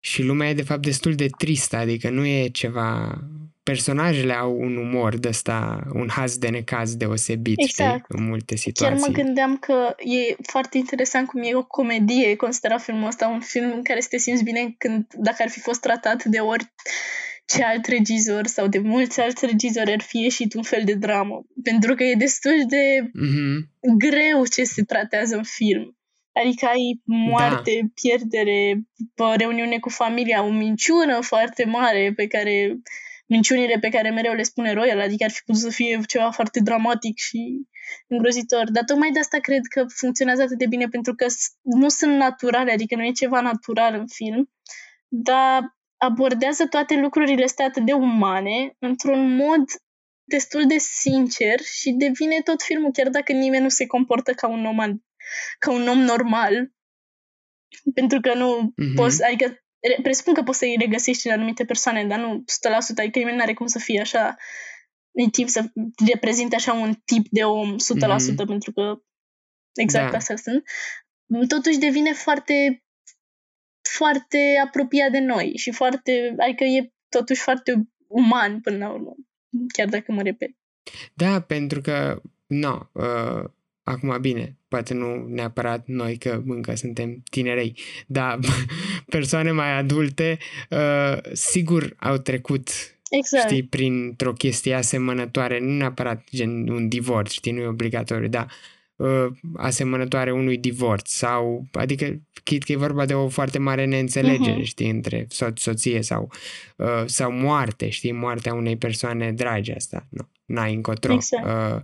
[0.00, 3.18] Și lumea e, de fapt, destul de tristă, adică nu e ceva...
[3.62, 8.04] Personajele au un umor de ăsta, un haz de necaz deosebit, exact.
[8.04, 8.98] știi, în multe situații.
[8.98, 13.40] Chiar mă gândeam că e foarte interesant cum e o comedie, considera filmul ăsta un
[13.40, 16.72] film în care să te simți bine când, dacă ar fi fost tratat de ori
[17.46, 21.44] ce alt regizor sau de mulți alți regizori ar fi ieșit un fel de dramă.
[21.62, 23.96] Pentru că e destul de mm-hmm.
[23.98, 25.96] greu ce se tratează în film.
[26.32, 27.86] Adică ai moarte, da.
[27.94, 28.80] pierdere,
[29.16, 32.78] o reuniune cu familia, o minciună foarte mare pe care
[33.26, 36.60] minciunile pe care mereu le spune Royal, adică ar fi putut să fie ceva foarte
[36.60, 37.66] dramatic și
[38.06, 38.70] îngrozitor.
[38.70, 41.26] Dar tocmai de asta cred că funcționează atât de bine, pentru că
[41.62, 44.50] nu sunt naturale, adică nu e ceva natural în film,
[45.08, 45.75] dar
[46.06, 49.64] abordează toate lucrurile astea atât de umane, într-un mod
[50.24, 54.64] destul de sincer și devine tot filmul, chiar dacă nimeni nu se comportă ca un
[54.64, 54.76] om,
[55.58, 56.72] ca un om normal,
[57.94, 58.94] pentru că nu mm-hmm.
[58.94, 59.60] poți, adică
[60.02, 62.44] presupun că poți să-i regăsești în anumite persoane, dar nu 100%,
[62.96, 64.36] adică nimeni nu are cum să fie așa
[65.12, 65.64] în timp să
[66.12, 68.46] reprezinte așa un tip de om 100%, mm-hmm.
[68.46, 69.02] pentru că
[69.74, 70.16] exact da.
[70.16, 70.62] asta sunt.
[71.48, 72.84] Totuși devine foarte
[73.96, 79.14] foarte apropiat de noi și foarte, adică e totuși foarte uman până la urmă,
[79.72, 80.50] chiar dacă mă repet.
[81.14, 83.44] Da, pentru că, nu, uh,
[83.88, 88.38] Acum, bine, poate nu neapărat noi că încă suntem tinerei, dar
[89.16, 90.38] persoane mai adulte
[90.70, 92.70] uh, sigur au trecut
[93.10, 93.48] exact.
[93.48, 98.75] știi, printr-o chestie asemănătoare, nu neapărat gen un divorț, știi, nu e obligatoriu, dar uh,
[99.56, 104.64] asemănătoare unui divorț sau, adică chit că e vorba de o foarte mare neînțelegere, uh-huh.
[104.64, 106.32] știi, între soț, soție sau,
[106.76, 111.12] uh, sau moarte, știi, moartea unei persoane dragi asta, nu, n-ai încotro.
[111.12, 111.46] Exact.
[111.46, 111.82] Uh,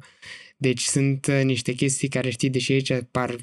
[0.56, 3.36] deci sunt uh, niște chestii care, știi, deși aici par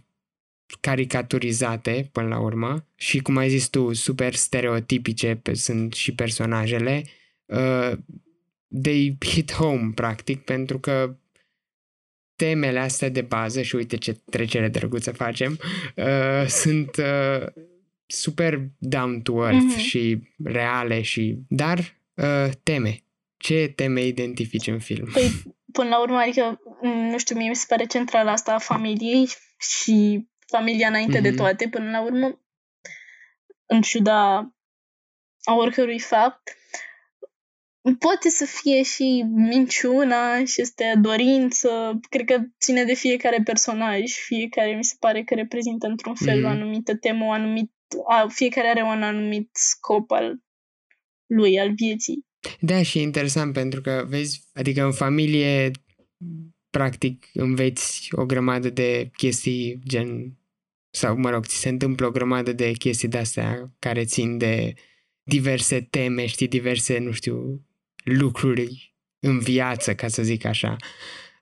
[0.79, 7.03] caricaturizate până la urmă și, cum ai zis tu, super stereotipice pe, sunt și personajele,
[7.45, 7.91] uh,
[8.81, 11.15] they hit home, practic, pentru că
[12.39, 15.59] temele astea de bază, și uite ce trecere drăguță facem,
[15.95, 17.47] uh, sunt uh,
[18.05, 19.79] super down to earth mm-hmm.
[19.79, 21.37] și reale și...
[21.47, 21.77] Dar
[22.13, 23.03] uh, teme.
[23.37, 25.09] Ce teme identifici în film?
[25.13, 25.31] Păi,
[25.71, 30.27] până la urmă, adică, nu știu, mie mi se pare central asta a familiei și
[30.47, 31.21] familia înainte mm-hmm.
[31.21, 32.39] de toate, până la urmă,
[33.65, 34.35] în ciuda
[35.43, 36.57] a oricărui fapt,
[37.95, 44.75] poate să fie și minciuna și este dorință, cred că ține de fiecare personaj, fiecare
[44.75, 46.45] mi se pare că reprezintă într-un fel mm-hmm.
[46.45, 46.61] o mhm.
[46.61, 47.71] anumită temă, o anumit,
[48.07, 50.39] a, fiecare are un anumit scop al
[51.25, 52.25] lui, al vieții.
[52.59, 55.71] Da, și e interesant pentru că, vezi, adică în familie,
[56.69, 60.37] practic, înveți o grămadă de chestii gen,
[60.89, 64.73] sau, mă rog, ți se întâmplă o grămadă de chestii de-astea care țin de
[65.23, 67.65] diverse teme, știi, diverse, nu știu,
[68.17, 70.75] lucruri în viață, ca să zic așa.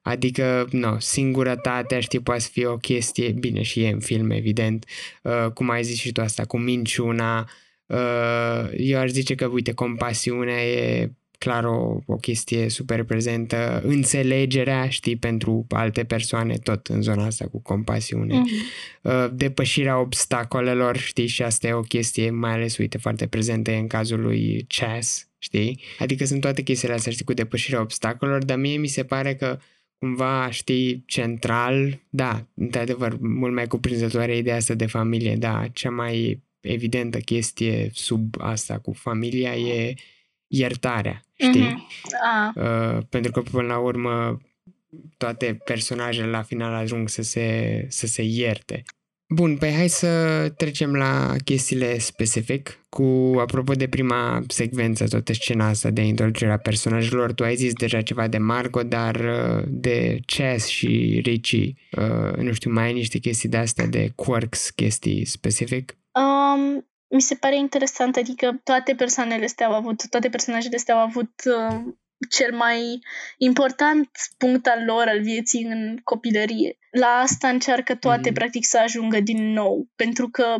[0.02, 4.84] Adică, no, singurătatea, știi, poate fi o chestie, bine, și e în film, evident,
[5.22, 7.50] uh, cum ai zis și tu asta, cu minciuna,
[7.86, 14.88] uh, eu aș zice că, uite, compasiunea e clar o, o chestie super prezentă, înțelegerea,
[14.88, 19.30] știi, pentru alte persoane, tot în zona asta cu compasiune, mm-hmm.
[19.32, 24.20] depășirea obstacolelor, știi, și asta e o chestie mai ales, uite, foarte prezentă în cazul
[24.20, 25.80] lui Chas, știi?
[25.98, 29.58] Adică sunt toate chestiile astea, știi, cu depășirea obstacolelor, dar mie mi se pare că
[29.98, 36.42] cumva, știi, central, da, într-adevăr, mult mai cuprinzătoare ideea asta de familie, da, cea mai
[36.60, 39.94] evidentă chestie sub asta cu familia e
[40.46, 41.66] iertarea, știi?
[41.66, 42.54] Mm-hmm.
[42.54, 42.54] Ah.
[42.54, 44.40] Uh, pentru că până la urmă
[45.16, 48.82] toate personajele la final ajung să se, să se ierte.
[49.34, 50.08] Bun, păi hai să
[50.56, 52.86] trecem la chestiile specific.
[52.88, 58.02] Cu, apropo de prima secvență, toată scena asta de introducerea personajelor, tu ai zis deja
[58.02, 63.18] ceva de Margot, dar uh, de Chess și Richie, uh, nu știu, mai ai niște
[63.18, 65.96] chestii de astea de quirks, chestii specific?
[66.12, 71.00] Um, mi se pare interesant, adică toate persoanele astea au avut, toate personajele astea au
[71.00, 71.80] avut uh,
[72.28, 73.00] cel mai
[73.38, 76.78] important punct al lor, al vieții în copilărie.
[76.90, 78.34] La asta încearcă toate, mm.
[78.34, 80.56] practic, să ajungă din nou, pentru că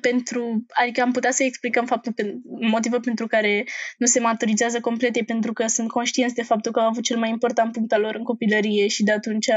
[0.00, 2.14] pentru, adică am putea să explicăm faptul,
[2.60, 3.64] motivul pentru care
[3.98, 7.18] nu se maturizează complet e pentru că sunt conștienți de faptul că au avut cel
[7.18, 9.48] mai important punct al lor în copilărie și de atunci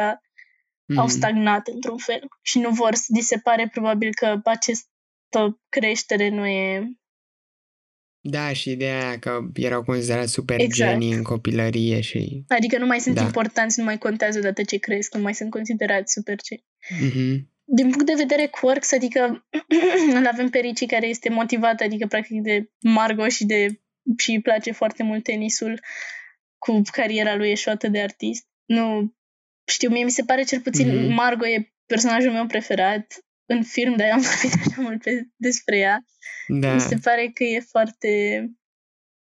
[0.85, 0.97] mm.
[0.97, 4.89] au stagnat într-un fel și nu vor, li se pare probabil că acest
[5.69, 6.91] creștere nu e...
[8.23, 10.91] Da, și ideea aia că erau considerați super exact.
[10.91, 12.43] genii în copilărie și...
[12.47, 13.21] Adică nu mai sunt da.
[13.21, 16.55] importanți, nu mai contează odată ce cresc, nu mai sunt considerați super ce.
[16.55, 17.49] Mm-hmm.
[17.63, 19.47] Din punct de vedere quirks, adică
[20.17, 23.81] îl avem pe Ricci care este motivat, adică practic de Margo și de
[24.17, 25.81] și îi place foarte mult tenisul
[26.57, 28.45] cu cariera lui eșuată de artist.
[28.65, 29.13] Nu
[29.65, 31.13] știu, mie mi se pare cel puțin mm-hmm.
[31.15, 36.05] Margo e personajul meu preferat în film, dar am vorbit așa mult pe, despre ea.
[36.47, 36.73] Da.
[36.73, 38.09] Mi se pare că e foarte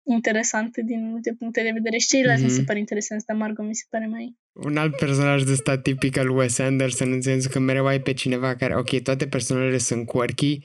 [0.05, 1.97] interesantă din multe puncte de vedere.
[1.97, 2.45] Și ceilalți mm-hmm.
[2.45, 2.65] mi se mhm.
[2.65, 4.35] pare interesant, dar Margot mi se pare mai...
[4.53, 8.13] Un alt personaj de stat tipic al Wes Anderson, în sensul că mereu ai pe
[8.13, 10.59] cineva care, ok, toate personajele sunt quirky,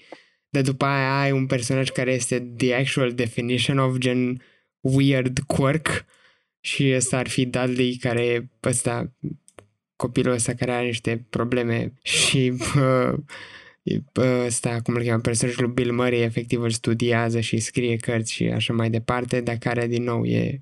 [0.48, 4.42] dar după aia ai un personaj care este the actual definition of gen
[4.80, 6.04] weird quirk
[6.60, 9.12] și ăsta ar fi Dudley, care e ăsta
[9.96, 13.14] copilul ăsta care are niște probleme și uh,
[14.46, 18.72] ăsta, cum îl cheamă, personajul Bill Murray efectiv îl studiază și scrie cărți și așa
[18.72, 20.58] mai departe, dar care din nou e,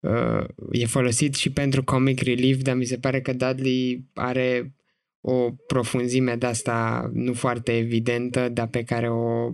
[0.00, 4.74] uh, e folosit și pentru comic relief, dar mi se pare că Dudley are
[5.20, 9.52] o profunzime de asta nu foarte evidentă, dar pe care o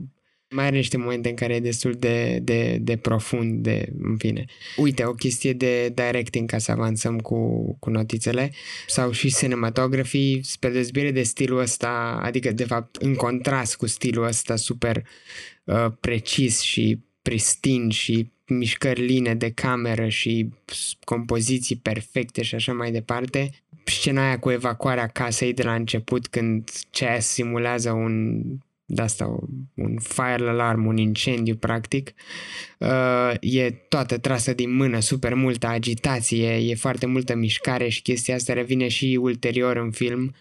[0.51, 4.45] mai are niște momente în care e destul de, de, de profund, de, în fine.
[4.77, 8.53] Uite, o chestie de directing ca să avansăm cu, cu notițele
[8.87, 14.25] sau și cinematography, spre dezbire de stilul ăsta, adică de fapt în contrast cu stilul
[14.25, 15.03] ăsta super
[15.65, 20.49] uh, precis și pristin și mișcări line de cameră și
[21.05, 23.51] compoziții perfecte și așa mai departe.
[23.85, 28.43] Scena aia cu evacuarea casei de la început când Chess simulează un
[28.87, 29.39] de asta,
[29.75, 32.15] un fire alarm, un incendiu practic,
[32.79, 38.35] uh, e toată trasă din mână, super multă agitație, e foarte multă mișcare și chestia
[38.35, 40.35] asta revine și ulterior în film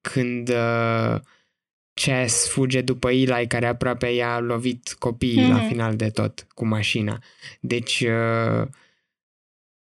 [0.00, 1.20] când uh,
[1.94, 5.48] Chess fuge după Eli care aproape i-a lovit copiii mm-hmm.
[5.48, 5.68] la mhm.
[5.68, 7.22] final de tot cu mașina.
[7.60, 8.68] Deci uh,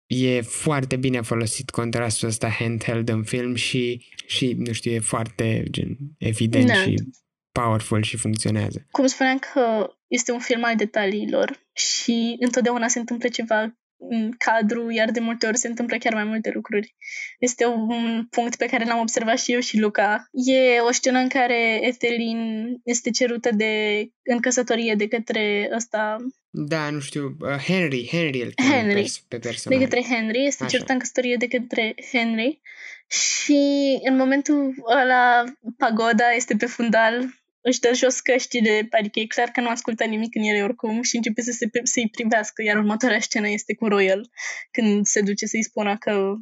[0.05, 5.63] e foarte bine folosit contrastul ăsta handheld în film și, și nu știu, e foarte
[5.69, 6.73] gen, evident da.
[6.73, 7.03] și
[7.51, 8.85] powerful și funcționează.
[8.91, 13.75] Cum spuneam că este un film al detaliilor și întotdeauna se întâmplă ceva
[14.09, 16.95] în cadru, iar de multe ori se întâmplă chiar mai multe lucruri.
[17.39, 20.29] Este un punct pe care l-am observat și eu și Luca.
[20.31, 26.15] E o scenă în care Ethelin este cerută de în căsătorie de către ăsta...
[26.49, 29.11] Da, nu știu, uh, Henry, Henry îl Henry.
[29.27, 29.79] pe personaj.
[29.79, 30.71] De către Henry, este Așa.
[30.71, 32.61] cerută în căsătorie de către Henry
[33.07, 35.43] și în momentul ăla
[35.77, 40.35] pagoda este pe fundal își dă jos căștile, adică e clar că nu ascultă nimic
[40.35, 44.29] în ele oricum și începe să se, să-i privească, iar următoarea scenă este cu Royal,
[44.71, 46.33] când se duce să-i spună că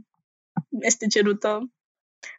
[0.82, 1.73] este cerută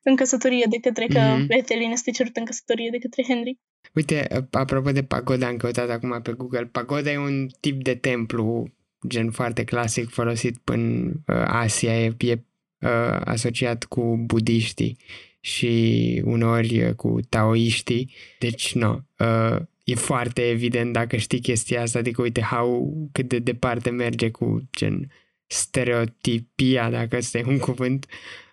[0.02, 1.48] în căsătorie de către că mm-hmm.
[1.48, 3.58] Ethelyn este cerută în căsătorie de către Henry.
[3.94, 6.66] Uite, apropo de pagoda, am căutat acum pe Google.
[6.66, 8.72] Pagoda e un tip de templu
[9.08, 14.96] gen foarte clasic folosit în uh, Asia, e, e uh, asociat cu budiștii
[15.40, 18.12] și uneori cu taoiștii.
[18.38, 23.38] Deci, nu, uh, e foarte evident dacă știi chestia asta, adică uite how, cât de
[23.38, 25.10] departe merge cu gen
[25.46, 28.06] stereotipia, dacă ăsta e un cuvânt,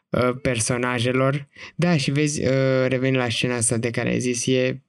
[0.09, 1.47] uh, personajelor.
[1.75, 4.81] Da, și vezi, uh, reveni la scena asta de care ai zis, e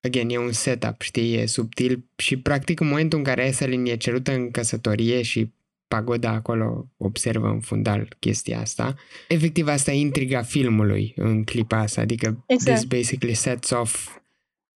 [0.00, 3.96] again, e un setup, știi, e subtil și practic în momentul în care Eselin e
[3.96, 5.50] cerută în căsătorie și
[5.90, 8.94] pagoda acolo observă în fundal chestia asta.
[9.28, 12.76] Efectiv, asta e intriga filmului în clipa asta, adică exact.
[12.76, 14.08] this basically sets off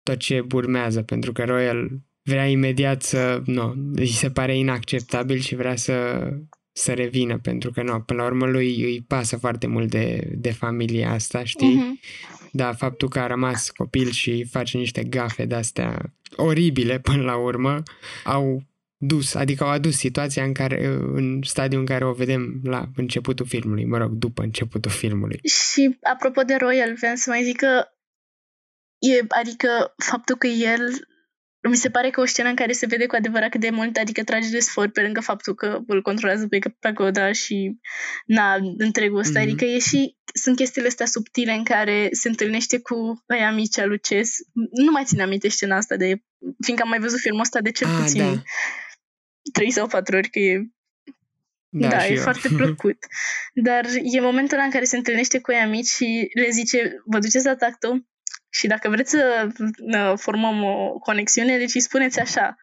[0.02, 1.90] tot ce urmează, pentru că Royal
[2.22, 6.28] vrea imediat să, nu, îi se pare inacceptabil și vrea să,
[6.72, 10.50] să revină, pentru că, nu, până la urmă lui îi pasă foarte mult de, de
[10.50, 11.76] familia asta, știi?
[11.76, 12.30] Uh-huh.
[12.52, 17.82] Da, faptul că a rămas copil și face niște gafe de-astea oribile până la urmă,
[18.24, 18.62] au
[19.04, 23.46] dus, adică au adus situația în care, în stadiul în care o vedem la începutul
[23.46, 25.40] filmului, mă rog, după începutul filmului.
[25.42, 27.84] Și apropo de Royal, vreau să mai zic că
[28.98, 30.80] e, adică faptul că el
[31.68, 33.96] mi se pare că o scenă în care se vede cu adevărat cât de mult,
[33.96, 37.78] adică trage de sfor pe lângă faptul că îl controlează pe Pagoda și
[38.26, 39.42] na, întregul ăsta, mm-hmm.
[39.42, 44.00] adică e și, sunt chestiile astea subtile în care se întâlnește cu aia mici al
[44.84, 46.22] Nu mai țin aminte scena asta de,
[46.64, 48.42] fiindcă am mai văzut filmul ăsta de cel ah, puțin da
[49.52, 50.62] trei sau patru ori, că e
[51.74, 52.22] da, da e eu.
[52.22, 52.96] foarte plăcut.
[53.54, 57.18] Dar e momentul ăla în care se întâlnește cu ea mici și le zice, vă
[57.18, 58.06] duceți la tactul?
[58.54, 59.48] Și dacă vreți să
[60.16, 62.56] formăm o conexiune, deci îi spuneți așa.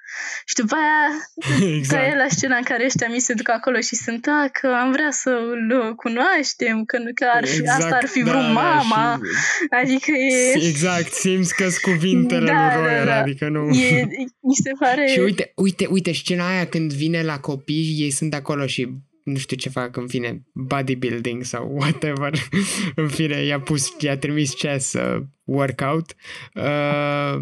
[0.45, 1.08] Și după aia,
[1.78, 2.04] exact.
[2.12, 4.91] e la scena în care ăștia mi se duc acolo și sunt, a, că am
[4.91, 8.47] vrea să îl cunoaștem, că, că ar fi, exact, asta ar fi da, vreo da,
[8.47, 9.19] mama.
[9.23, 9.67] Și...
[9.82, 10.67] Adică e...
[10.67, 13.19] Exact, simți că cuvintele da, lui Royal, da, da.
[13.19, 13.69] adică nu...
[13.69, 14.08] E,
[14.41, 15.08] mi se pare...
[15.13, 18.88] Și uite, uite, uite, scena aia când vine la copii, ei sunt acolo și
[19.29, 22.33] nu știu ce fac, în fine, bodybuilding sau whatever.
[22.95, 26.15] în fine, i-a pus, i-a trimis chess uh, workout.
[26.53, 27.37] Uh,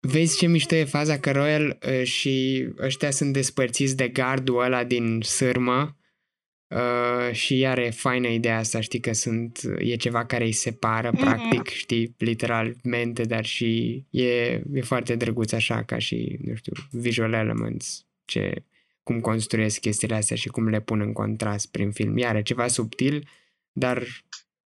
[0.00, 4.84] vezi ce mișto e faza că Royal uh, și ăștia sunt despărțiți de gardul ăla
[4.84, 5.96] din sârmă
[6.68, 11.10] uh, și iar e faină ideea asta, știi că sunt, e ceva care îi separă
[11.10, 11.20] mm-hmm.
[11.20, 14.24] practic, știi, literalmente, dar și e,
[14.72, 18.64] e foarte drăguț așa ca și, nu știu, visual elements ce
[19.04, 22.16] cum construiesc chestiile astea și cum le pun în contrast prin film.
[22.16, 23.28] Iar ceva subtil,
[23.72, 24.02] dar,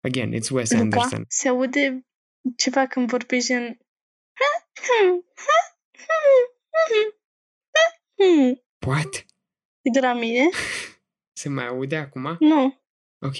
[0.00, 1.24] again, it's Wes Luca, Anderson.
[1.28, 2.06] se aude
[2.56, 3.76] ceva când vorbești în...
[8.86, 9.26] What?
[9.82, 10.48] E de la mine?
[11.40, 12.36] Se mai aude acum?
[12.40, 12.80] Nu.
[13.18, 13.36] Ok.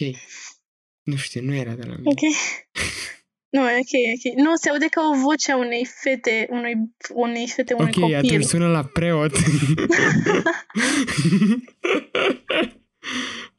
[1.02, 2.10] Nu știu, nu era de la mine.
[2.10, 2.18] Ok.
[3.50, 4.44] Nu, e ok, ok.
[4.44, 6.74] Nu, se aude ca o voce a unei fete, unui,
[7.14, 8.16] unei fete, unui okay, copil.
[8.16, 9.32] Ok, atunci sună la preot.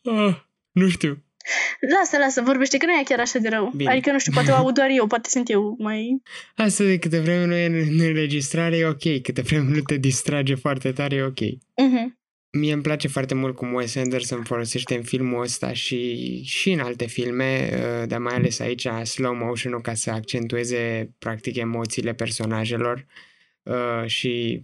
[0.03, 0.35] oh,
[0.79, 1.23] nu știu.
[1.97, 3.71] Lasă, lasă, vorbește, că nu e chiar așa de rău.
[3.75, 3.91] Bine.
[3.91, 6.21] Adică, nu știu, poate o aud doar eu, poate sunt eu mai...
[6.55, 9.21] Asta de câte vreme nu e în înregistrare, e ok.
[9.21, 11.39] Câte vreme nu te distrage foarte tare, e ok.
[11.39, 12.18] Uh-huh.
[12.51, 16.79] Mie îmi place foarte mult cum Wes Anderson folosește în filmul ăsta și, și în
[16.79, 23.05] alte filme, uh, dar mai ales aici slow motion-ul ca să accentueze practic emoțiile personajelor.
[23.63, 24.63] Uh, și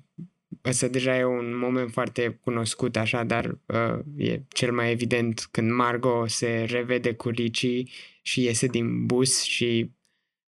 [0.65, 5.71] ăsta deja e un moment foarte cunoscut așa, dar uh, e cel mai evident când
[5.71, 7.83] Margot se revede cu Ricci
[8.21, 9.91] și iese din bus și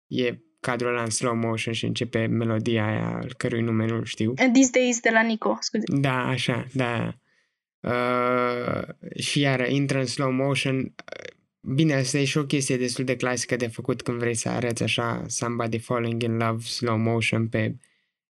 [0.07, 4.33] e cadrul ăla în slow motion și începe melodia aia al cărui nume nu știu.
[4.33, 5.83] These Days de la Nico, scuze.
[5.87, 7.17] Da, așa, da.
[7.79, 8.83] Uh,
[9.19, 10.93] și iară intră în slow motion.
[11.61, 14.83] Bine, asta e și o chestie destul de clasică de făcut când vrei să arăți
[14.83, 17.75] așa somebody falling in love, slow motion pe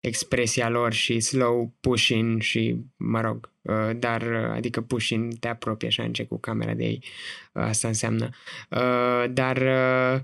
[0.01, 5.89] expresia lor și slow pushing și, mă rog, uh, dar, uh, adică pushing te apropie
[5.89, 7.05] așa încet cu camera de ei,
[7.53, 8.29] uh, asta înseamnă.
[8.71, 10.21] Uh, dar uh,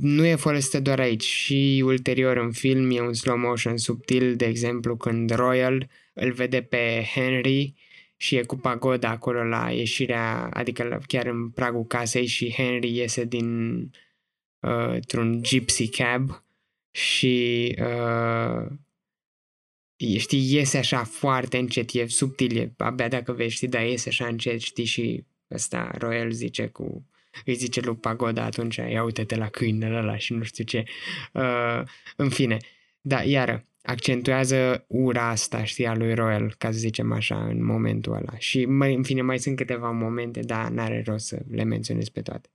[0.00, 4.44] nu e folosită doar aici și ulterior în film e un slow motion subtil, de
[4.44, 7.74] exemplu când Royal îl vede pe Henry
[8.16, 13.24] și e cu pagoda acolo la ieșirea, adică chiar în pragul casei și Henry iese
[13.24, 13.78] din
[14.60, 16.44] uh, un gypsy cab
[16.90, 18.66] și uh,
[20.18, 24.26] știi, iese așa foarte încet, e subtil, e abia dacă vezi, știi, dar iese așa
[24.26, 27.06] încet, știi, și ăsta Royal zice cu
[27.44, 30.84] îi zice lui Pagoda atunci, ia uite-te la câinele ăla și nu știu ce.
[31.32, 31.82] Uh,
[32.16, 32.56] în fine,
[33.00, 38.12] da, iară, accentuează ura asta, știi, a lui Royal, ca să zicem așa, în momentul
[38.12, 38.38] ăla.
[38.38, 42.20] Și, mai, în fine, mai sunt câteva momente, dar n-are rost să le menționez pe
[42.20, 42.48] toate.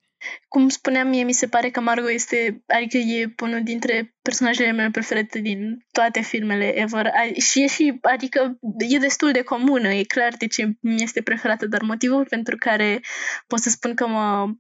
[0.48, 4.90] Cum spuneam, mie mi se pare că Margot este, adică e unul dintre personajele mele
[4.92, 7.12] preferate din toate filmele ever.
[7.40, 8.60] Și e și, adică
[8.90, 13.02] e destul de comună, e clar de ce mi este preferată, dar motivul pentru care
[13.48, 14.54] pot să spun că mă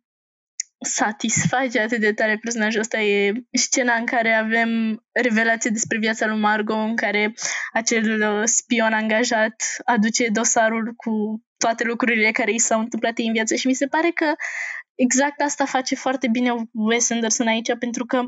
[0.81, 2.99] satisface atât de tare personajul ăsta.
[2.99, 7.33] E scena în care avem revelație despre viața lui Margot, în care
[7.73, 13.55] acel uh, spion angajat aduce dosarul cu toate lucrurile care i s-au întâmplat în viață.
[13.55, 14.33] Și mi se pare că
[14.95, 18.23] exact asta face foarte bine Wes Anderson aici, pentru că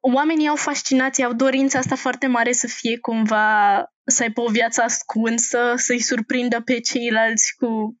[0.00, 4.82] oamenii au fascinație, au dorința asta foarte mare să fie cumva, să aibă o viață
[4.82, 7.98] ascunsă, să-i surprindă pe ceilalți cu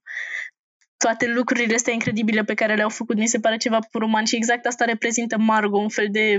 [0.98, 4.66] toate lucrurile astea incredibile pe care le-au făcut, mi se pare ceva puruman și exact
[4.66, 6.36] asta reprezintă Margot, un fel de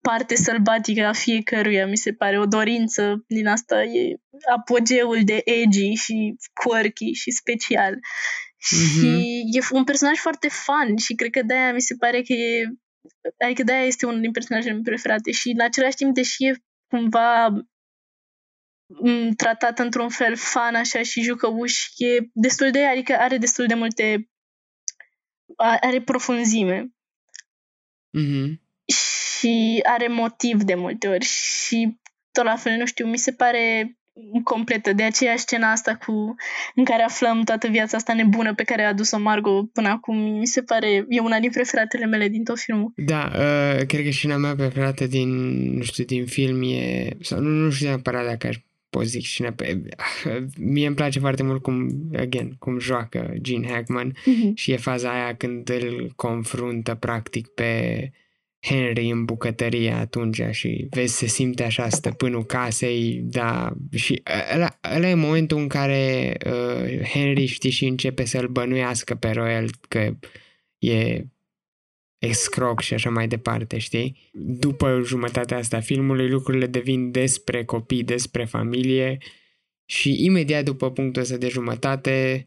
[0.00, 4.16] parte sălbatică a fiecăruia, mi se pare o dorință din asta, e
[4.54, 7.94] apogeul de edgy și quirky și special.
[7.94, 9.00] Mm-hmm.
[9.00, 12.66] Și e un personaj foarte fun și cred că de-aia mi se pare că e
[13.44, 16.54] adică de-aia este unul din personajele mele preferate și în același timp, deși e
[16.88, 17.48] cumva
[19.36, 24.30] tratat într-un fel fan așa și jucăuș, e destul de, adică are destul de multe
[25.56, 26.94] are profunzime.
[28.18, 28.58] Mm-hmm.
[28.94, 31.98] Și are motiv de multe ori și
[32.32, 33.94] tot la fel, nu știu, mi se pare
[34.44, 34.92] completă.
[34.92, 36.34] De aceea scena asta cu,
[36.74, 40.46] în care aflăm toată viața asta nebună pe care a adus-o Margot până acum, mi
[40.46, 42.92] se pare, e una din preferatele mele din tot filmul.
[42.96, 45.28] Da, uh, cred că scena mea preferată din,
[45.76, 48.56] nu știu, din film e, sau nu, nu știu neapărat dacă aș
[48.90, 49.82] pot zic și pe...
[50.72, 54.54] Mie îmi place foarte mult cum, again, cum joacă Gene Hackman mm-hmm.
[54.54, 58.12] și e faza aia când îl confruntă practic pe
[58.60, 64.22] Henry în bucătărie atunci și vezi, se simte așa stăpânul casei, da, și
[64.54, 69.70] ăla, ăla e momentul în care uh, Henry, știi, și începe să-l bănuiască pe Royal
[69.88, 70.16] că
[70.78, 71.24] e
[72.20, 74.30] escroc și așa mai departe, știi?
[74.32, 79.18] După jumătatea asta a filmului, lucrurile devin despre copii, despre familie
[79.84, 82.46] și imediat după punctul ăsta de jumătate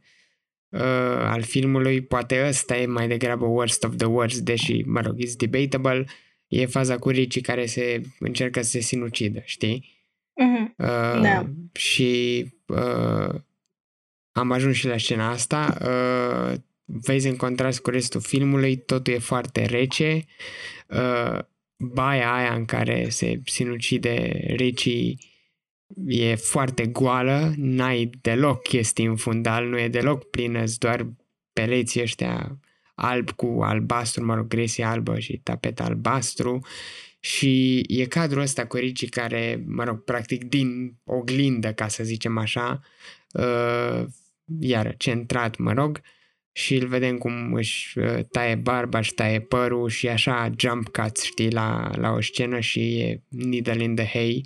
[0.70, 0.80] uh,
[1.18, 5.36] al filmului, poate ăsta e mai degrabă worst of the worst, deși, mă rog, it's
[5.38, 6.06] debatable,
[6.48, 10.02] e faza cu Ricci care se încercă să se sinucidă, știi?
[10.42, 10.76] Mm-hmm.
[10.78, 11.50] Uh, da.
[11.74, 13.36] Și uh,
[14.32, 15.78] am ajuns și la scena asta.
[15.82, 20.26] Uh, vezi în contrast cu restul filmului, totul e foarte rece.
[20.88, 21.40] Uh,
[21.78, 25.16] baia aia în care se sinucide Ricci
[26.06, 31.08] e foarte goală, n-ai deloc chestii în fundal, nu e deloc plină, doar
[31.54, 32.60] pereții ăștia
[32.96, 36.66] alb cu albastru, mă rog, gresie albă și tapet albastru
[37.20, 42.38] și e cadrul ăsta cu Ricci care, mă rog, practic din oglindă, ca să zicem
[42.38, 42.82] așa,
[43.34, 44.04] uh,
[44.60, 46.23] iar centrat, mă rog, uh,
[46.56, 51.24] și îl vedem cum își uh, taie barba, își taie părul și așa jump cuts,
[51.24, 54.46] știi, la, la o scenă și e Needle in the Hay,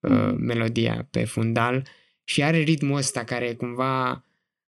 [0.00, 0.36] mm.
[0.38, 1.86] melodia pe fundal
[2.24, 4.10] și are ritmul ăsta care cumva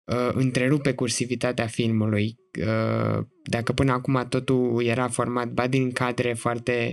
[0.04, 2.38] uh, întrerupe cursivitatea filmului.
[2.60, 6.92] Uh, dacă până acum totul era format ba din cadre foarte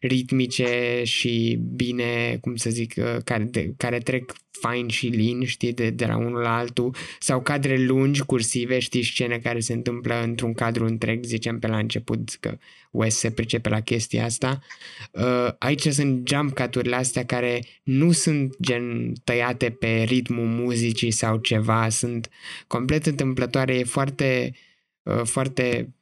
[0.00, 5.72] ritmice și bine, cum să zic, uh, care, de, care trec fain și lin, știi,
[5.72, 10.22] de, de la unul la altul, sau cadre lungi, cursive, știi, scene care se întâmplă
[10.22, 12.58] într-un cadru întreg, zicem pe la început că
[12.90, 14.62] Wes se pricepe la chestia asta.
[15.10, 21.36] Uh, aici sunt jump cut astea care nu sunt gen tăiate pe ritmul muzicii sau
[21.36, 22.30] ceva, sunt
[22.66, 24.54] complet întâmplătoare, e foarte,
[25.02, 25.94] uh, foarte,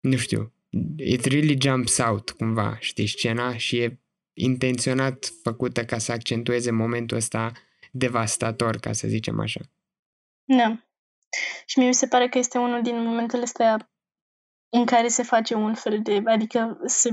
[0.00, 0.52] nu știu,
[0.96, 3.98] it really jumps out cumva, știi, scena și e
[4.32, 7.52] intenționat făcută ca să accentueze momentul ăsta
[7.90, 9.60] devastator, ca să zicem așa.
[10.44, 10.82] Da.
[11.66, 13.92] Și mie mi se pare că este unul din momentele astea
[14.68, 17.10] în care se face un fel de, adică se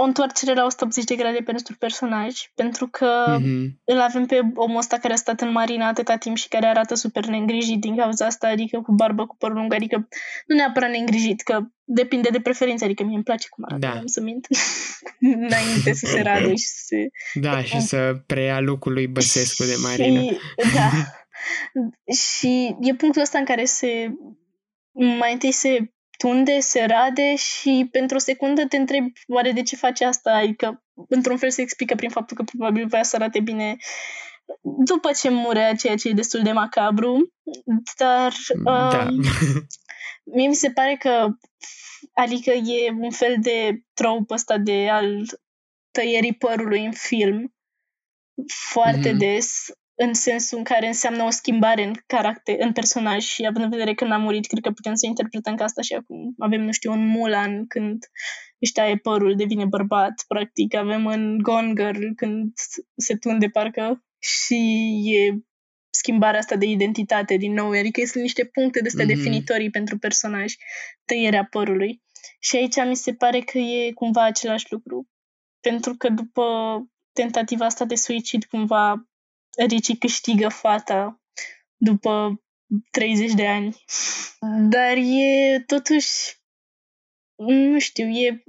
[0.00, 3.66] o întoarcere la 180 de grade pentru personaj, pentru că mm-hmm.
[3.84, 6.94] îl avem pe omul ăsta care a stat în marina atâta timp și care arată
[6.94, 10.08] super neîngrijit din cauza asta, adică cu barbă, cu părul lung, adică
[10.46, 13.98] nu neapărat neîngrijit, că depinde de preferință, adică mie îmi place cum arată, da.
[13.98, 14.46] am să mint,
[15.46, 17.08] înainte să se radă și să se...
[17.34, 20.20] Da, și să preia lucrul lui Băsescu de marina.
[20.20, 20.38] Și,
[20.74, 20.90] da,
[22.24, 24.14] și e punctul ăsta în care se
[25.18, 25.92] mai întâi se
[26.22, 30.32] tunde, se rade și pentru o secundă te întrebi oare de ce face asta?
[30.32, 33.76] Adică, într-un fel se explică prin faptul că probabil voia să arate bine
[34.62, 37.32] după ce murea, ceea ce e destul de macabru,
[37.98, 39.06] dar da.
[39.08, 39.20] um,
[40.34, 41.28] mie mi se pare că
[42.12, 45.24] adică e un fel de trope ăsta de al
[45.90, 47.54] tăierii părului în film
[48.72, 49.18] foarte mm-hmm.
[49.18, 49.66] des
[50.02, 53.94] în sensul în care înseamnă o schimbare în caracter, în personaj și având în vedere
[53.94, 56.92] că n-a murit, cred că putem să interpretăm ca asta și acum avem, nu știu,
[56.92, 58.04] un Mulan când
[58.58, 60.74] își taie părul, devine bărbat, practic.
[60.74, 62.52] Avem în Gone Girl când
[62.96, 64.54] se tunde parcă și
[65.04, 65.34] e
[65.90, 69.08] schimbarea asta de identitate din nou, adică sunt niște puncte de astea mm-hmm.
[69.08, 70.54] definitorii pentru personaj,
[71.04, 72.02] tăierea părului.
[72.38, 75.08] Și aici mi se pare că e cumva același lucru.
[75.60, 76.44] Pentru că după
[77.12, 79.09] tentativa asta de suicid, cumva
[79.68, 81.20] Ricci câștigă fata
[81.76, 82.42] după
[82.90, 83.76] 30 de ani.
[84.68, 86.08] Dar e totuși,
[87.46, 88.42] nu știu, e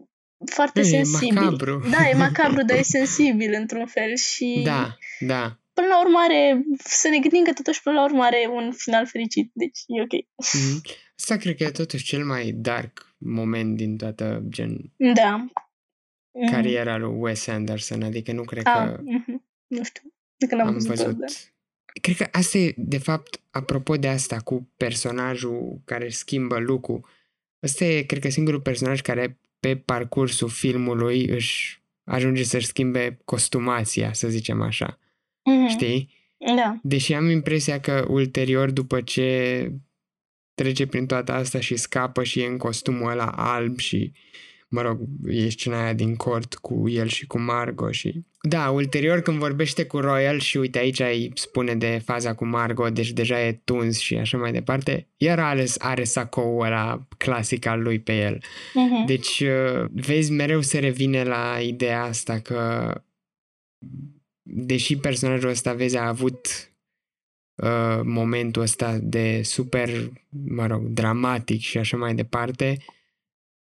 [0.46, 1.34] foarte e, sensibil.
[1.34, 1.90] Macabru.
[1.90, 4.62] Da, e macabru, dar e sensibil într-un fel și...
[4.64, 5.56] Da, da.
[5.74, 9.06] Până la urmă are, să ne gândim că totuși până la urmă are un final
[9.08, 10.14] fericit, deci e ok.
[10.14, 11.00] Mm-hmm.
[11.18, 14.94] Asta cred că e totuși cel mai dark moment din toată gen...
[14.98, 15.46] Da.
[16.52, 19.00] Cariera lui Wes Anderson, adică nu cred A, că...
[19.02, 19.36] Mm-hmm.
[19.68, 20.14] Nu știu.
[20.48, 20.88] Că n-am am văzut.
[20.88, 21.18] văzut.
[21.18, 21.26] Da.
[22.02, 27.06] Cred că asta e, de fapt, apropo de asta, cu personajul care schimbă lucru.
[27.64, 34.14] Ăsta e, cred că, singurul personaj care pe parcursul filmului își ajunge să-și schimbe costumația,
[34.14, 34.98] să zicem așa.
[34.98, 35.70] Mm-hmm.
[35.70, 36.14] Știi?
[36.56, 36.80] Da.
[36.84, 39.72] Deși am impresia că ulterior, după ce
[40.54, 44.12] trece prin toată asta și scapă și e în costumul ăla alb și
[44.72, 48.24] mă rog, e scena aia din cort cu el și cu Margo și...
[48.42, 52.90] Da, ulterior când vorbește cu Royal și uite aici îi spune de faza cu Margo,
[52.90, 57.82] deci deja e tuns și așa mai departe, iar ales are sacoul ăla clasic al
[57.82, 58.38] lui pe el.
[58.38, 59.06] Uh-huh.
[59.06, 62.94] Deci, uh, vezi, mereu se revine la ideea asta că
[64.42, 66.72] deși personajul ăsta, vezi, a avut
[67.56, 69.90] uh, momentul ăsta de super,
[70.30, 72.78] mă rog, dramatic și așa mai departe,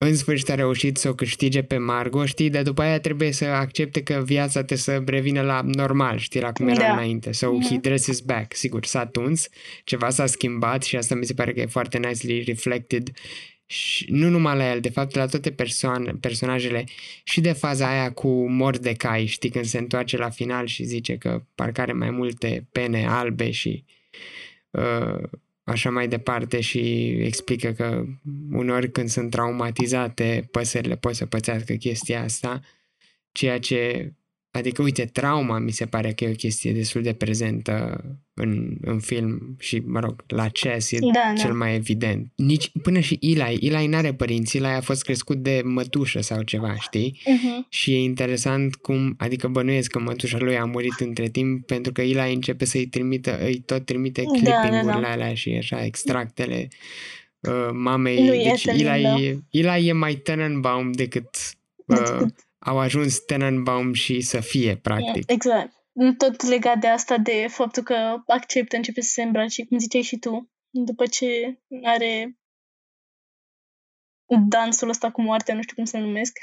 [0.05, 3.45] în sfârșit a reușit să o câștige pe Margo, știi, dar după aia trebuie să
[3.45, 6.91] accepte că viața te să revină la normal, știi, la cum era da.
[6.91, 7.31] înainte.
[7.31, 7.69] So mm-hmm.
[7.69, 8.55] he dresses back.
[8.55, 9.49] Sigur, s-a tuns,
[9.83, 13.11] ceva s-a schimbat și asta mi se pare că e foarte nicely reflected
[13.65, 16.83] și nu numai la el, de fapt la toate persoane, personajele
[17.23, 21.43] și de faza aia cu Mordecai, știi, când se întoarce la final și zice că
[21.55, 23.83] parcă are mai multe pene albe și
[24.69, 25.23] uh,
[25.65, 28.05] așa mai departe și explică că
[28.51, 32.61] uneori când sunt traumatizate păsările pot să pățească chestia asta,
[33.31, 34.13] ceea ce
[34.55, 38.03] Adică, uite, trauma mi se pare că e o chestie destul de prezentă
[38.33, 41.55] în, în film și, mă rog, la Chess e da, cel da.
[41.55, 42.31] mai evident.
[42.35, 46.75] Nici, până și Eli, Eli n-are părinți, Eli a fost crescut de mătușă sau ceva,
[46.79, 47.21] știi?
[47.21, 47.69] Uh-huh.
[47.69, 52.01] Și e interesant cum, adică bănuiesc că mătușa lui a murit între timp pentru că
[52.01, 55.11] Eli începe să-i trimită, îi tot trimite clipping-urile da, da, da.
[55.11, 56.67] alea și așa, extractele
[57.39, 58.27] uh, mamei.
[58.27, 59.15] Lui deci Eli, da.
[59.49, 61.29] Eli e mai Tenenbaum decât
[61.85, 62.21] uh,
[62.65, 65.31] au ajuns Tenenbaum și să fie, practic.
[65.31, 65.73] Exact.
[66.17, 70.17] Tot legat de asta, de faptul că acceptă, începe să se îmbrace, cum ziceai și
[70.17, 72.37] tu, după ce are
[74.49, 76.39] dansul ăsta cu moartea, nu știu cum să numesc.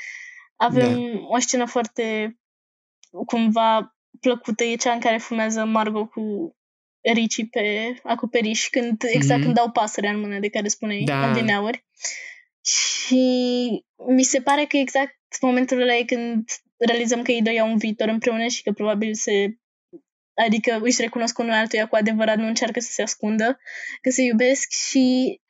[0.57, 1.19] Avem da.
[1.29, 2.37] o scenă foarte
[3.27, 6.57] cumva plăcută, e cea în care fumează Margot cu
[7.13, 9.43] Ricci pe acoperiș, când, exact mm-hmm.
[9.43, 11.31] când dau pasărea în mână de care spuneai da.
[11.31, 11.87] adineauri.
[12.61, 13.25] Și
[14.07, 16.45] mi se pare că exact momentul ăla e când
[16.77, 19.57] realizăm că ei doi au un viitor împreună și că probabil se
[20.47, 23.59] adică își recunosc unul altuia cu adevărat, nu încearcă să se ascundă,
[24.01, 25.41] că se iubesc și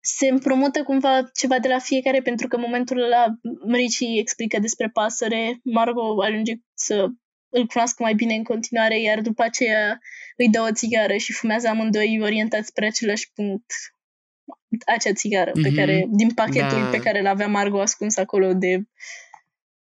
[0.00, 3.26] se împrumută cumva ceva de la fiecare, pentru că în momentul ăla
[3.72, 7.06] Ricci explică despre pasăre, Margot ajunge să
[7.48, 9.98] îl cunoască mai bine în continuare, iar după aceea
[10.36, 13.72] îi dă o țigară și fumează amândoi orientați spre același punct
[14.86, 15.62] acea țigară mm-hmm.
[15.62, 15.76] pe mhm.
[15.76, 16.88] care, din pachetul da.
[16.90, 18.82] pe care l-avea Margot ascuns acolo de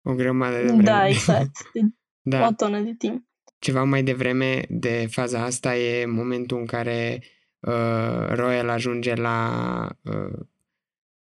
[0.02, 0.84] o grămadă de vreme.
[0.84, 1.52] Da, exact.
[1.74, 1.82] De
[2.38, 2.48] da.
[2.48, 3.26] o tonă de timp.
[3.60, 7.24] Ceva mai devreme de faza asta e momentul în care
[7.60, 10.40] uh, Royal ajunge la uh,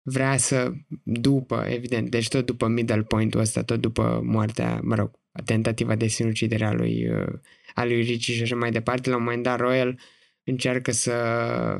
[0.02, 0.72] vrea să,
[1.04, 5.12] după, evident, deci tot după middle point-ul ăsta, tot după moartea, mă rog,
[5.46, 7.40] tentativa de sinucidere a lui, uh,
[7.74, 10.00] a lui Ricci și așa mai departe, la un moment dat Royal
[10.44, 11.14] încearcă să,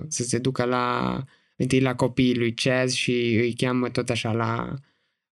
[0.08, 1.18] să se ducă la
[1.56, 4.74] întâi la copiii lui Chaz și îi cheamă tot așa la,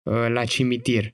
[0.04, 1.12] uh, la cimitir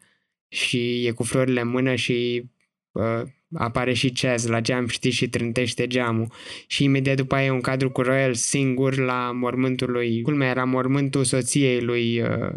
[0.53, 2.43] și e cu florile în mână și
[2.91, 3.21] uh,
[3.53, 6.31] apare și Chaz la geam, știți, și trântește geamul.
[6.67, 10.63] Și imediat după aia e un cadru cu Royal singur la mormântul lui, culmea era
[10.63, 12.53] mormântul soției lui, uh,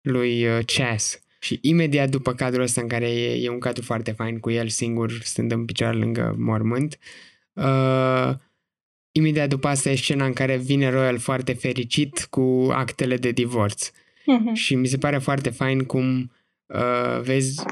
[0.00, 1.20] lui uh, Chaz.
[1.40, 4.68] Și imediat după cadrul ăsta în care e, e un cadru foarte fain cu el
[4.68, 6.98] singur stând în picioare lângă mormânt,
[7.52, 8.32] uh,
[9.12, 13.90] imediat după asta e scena în care vine Royal foarte fericit cu actele de divorț.
[13.90, 14.52] Uh-huh.
[14.52, 16.30] Și mi se pare foarte fain cum
[16.72, 17.62] uh, vezi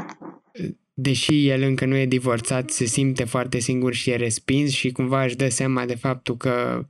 [1.00, 5.24] deși el încă nu e divorțat, se simte foarte singur și e respins și cumva
[5.24, 6.86] își dă seama de faptul că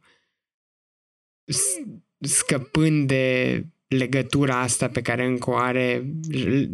[2.19, 6.05] scăpând de legătura asta pe care încă o are,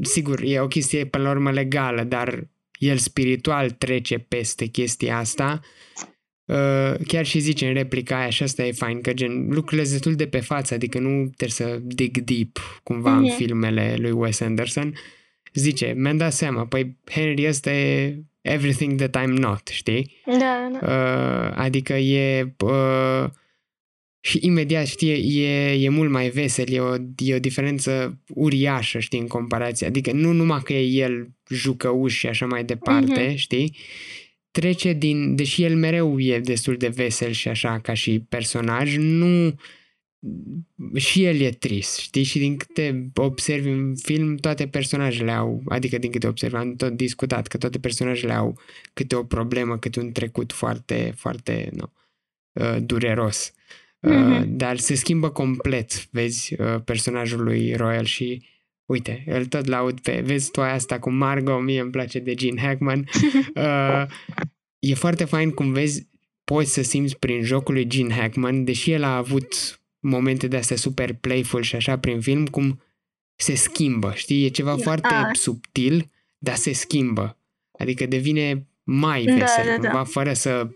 [0.01, 5.61] sigur, e o chestie pe la urmă legală, dar el spiritual trece peste chestia asta.
[6.45, 9.95] Uh, chiar și zice în replica aia și asta e fain, că gen lucrurile sunt
[9.95, 13.19] destul de pe față, adică nu trebuie să dig deep cumva mm-hmm.
[13.19, 13.37] în mhm.
[13.37, 14.87] filmele lui Wes Anderson.
[14.87, 14.99] Uh,
[15.61, 20.17] zice, mi-am dat seama, păi Henry ăsta e everything that I'm not, știi?
[20.27, 20.87] Da, da.
[20.87, 22.55] Uh, adică e...
[22.65, 23.25] Uh,
[24.21, 29.19] și imediat, știi, e, e mult mai vesel, e o, e o diferență uriașă, știi,
[29.19, 29.87] în comparație.
[29.87, 33.37] Adică nu numai că e el jucăuș și așa mai departe, uh-huh.
[33.37, 33.77] știi?
[34.51, 39.55] Trece din, deși el mereu e destul de vesel și așa ca și personaj, nu
[40.95, 42.23] și el e trist, știi?
[42.23, 46.93] Și din câte observi în film, toate personajele au, adică din câte observi, am tot
[46.93, 48.59] discutat că toate personajele au
[48.93, 51.93] câte o problemă, câte un trecut foarte, foarte, nu,
[52.53, 53.51] uh, dureros.
[53.51, 54.41] Mm-hmm.
[54.41, 58.43] Uh, dar se schimbă complet, vezi, uh, personajul lui Royal și
[58.85, 62.61] uite, el tot laud pe, vezi tu asta cu Margot, mie îmi place de Gene
[62.61, 62.99] Hackman.
[63.55, 64.05] uh,
[64.79, 66.09] e foarte fain cum vezi,
[66.45, 70.77] poți să simți prin jocul lui Gene Hackman, deși el a avut momente de astea
[70.77, 72.81] super playful și așa prin film, cum
[73.35, 74.45] se schimbă, știi?
[74.45, 75.31] E ceva foarte a.
[75.33, 77.39] subtil, dar se schimbă.
[77.79, 80.05] Adică devine mai da, vesel, da, da, cumva, da.
[80.05, 80.69] fără să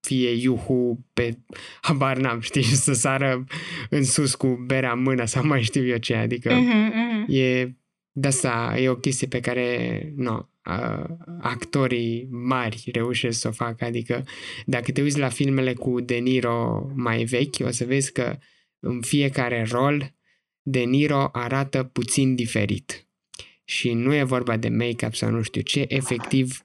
[0.00, 1.38] fie iuhu pe
[1.86, 3.44] habar n-am, știi, să sară
[3.90, 7.34] în sus cu berea în mână sau mai știu eu ce, adică uh-huh, uh-huh.
[7.34, 7.76] e
[8.18, 10.48] de asta e o chestie pe care no,
[11.40, 14.24] actorii mari reușesc să o facă, adică
[14.66, 18.38] dacă te uiți la filmele cu De Niro mai vechi, o să vezi că
[18.86, 20.14] în fiecare rol,
[20.62, 23.06] De Niro arată puțin diferit.
[23.64, 26.64] Și nu e vorba de make-up sau nu știu ce, efectiv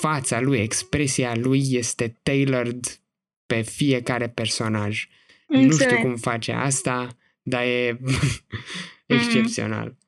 [0.00, 3.00] fața lui, expresia lui este tailored
[3.46, 5.08] pe fiecare personaj.
[5.46, 5.70] Înțeleg.
[5.70, 7.98] Nu știu cum face asta, dar e
[9.06, 9.90] excepțional.
[9.90, 10.04] Mm-hmm.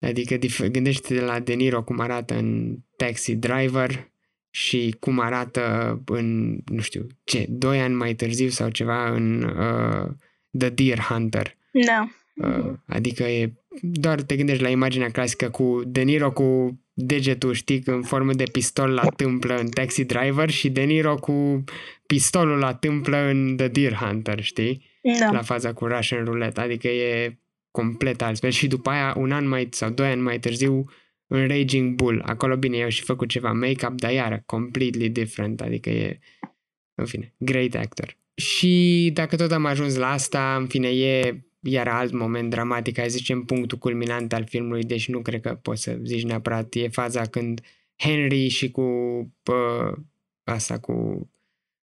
[0.00, 4.11] Adică gândește-te la De Niro cum arată în Taxi Driver
[4.54, 10.10] și cum arată în, nu știu, ce, doi ani mai târziu sau ceva în uh,
[10.58, 11.56] The Deer Hunter.
[11.86, 12.08] Da.
[12.34, 17.82] Uh, adică e, doar te gândești la imaginea clasică cu De Niro cu degetul, știi,
[17.84, 21.64] în formă de pistol la tâmplă în Taxi Driver și De Niro cu
[22.06, 24.90] pistolul la tâmplă în The Deer Hunter, știi?
[25.20, 25.30] Da.
[25.30, 26.60] La faza cu Russian Roulette.
[26.60, 27.38] Adică e
[27.70, 30.84] complet altfel și după aia un an mai sau doi ani mai târziu
[31.32, 32.22] în Raging Bull.
[32.26, 36.18] Acolo, bine, eu și făcut ceva make-up, dar iară, completely different, adică e,
[36.94, 38.16] în fine, great actor.
[38.34, 43.08] Și dacă tot am ajuns la asta, în fine, e iar alt moment dramatic, ai
[43.08, 47.26] zicem punctul culminant al filmului, deci nu cred că poți să zici neapărat, e faza
[47.26, 47.60] când
[47.96, 48.82] Henry și cu
[49.42, 49.92] pă,
[50.44, 51.28] asta cu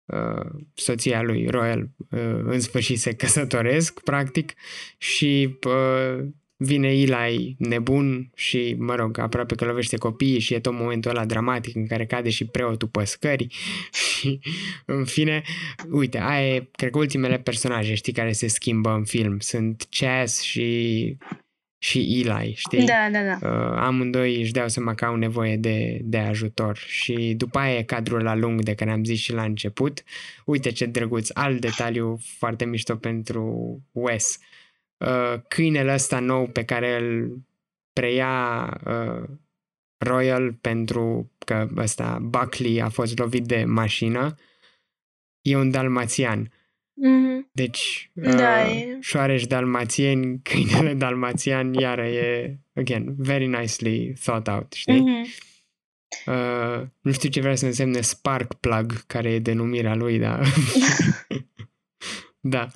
[0.04, 4.54] uh, soția lui Royal uh, în sfârșit se căsătoresc, practic,
[4.98, 6.26] și uh,
[6.62, 11.24] vine Eli nebun și, mă rog, aproape că lovește copiii și e tot momentul ăla
[11.24, 13.46] dramatic în care cade și preotul pe scări
[14.00, 14.40] și,
[14.84, 15.42] în fine,
[15.90, 19.38] uite, aia e, cred că ultimele personaje, știi, care se schimbă în film.
[19.38, 21.16] Sunt Chas și
[21.82, 22.84] și Eli, știi?
[22.84, 23.48] Da, da, da.
[23.48, 27.82] Uh, amândoi își dau seama că au nevoie de, de ajutor și după aia e
[27.82, 30.02] cadrul la lung de care am zis și la început.
[30.44, 34.38] Uite ce drăguț, alt detaliu foarte mișto pentru Wes.
[34.40, 34.49] Uh,
[35.48, 37.38] câinele ăsta nou pe care îl
[37.92, 39.28] preia uh,
[39.98, 44.34] Royal pentru că ăsta Buckley a fost lovit de mașină,
[45.40, 46.46] e un dalmațian.
[46.46, 47.50] Mm-hmm.
[47.52, 54.72] Deci, Da, uh, e- șoareci dalmațieni, câinele dalmațian, iară e, again, very nicely thought out,
[54.72, 55.00] știi?
[55.00, 55.26] Mhm.
[56.26, 60.46] Uh, nu știu ce vrea să însemne spark plug, care e denumirea lui, dar...
[62.40, 62.68] da.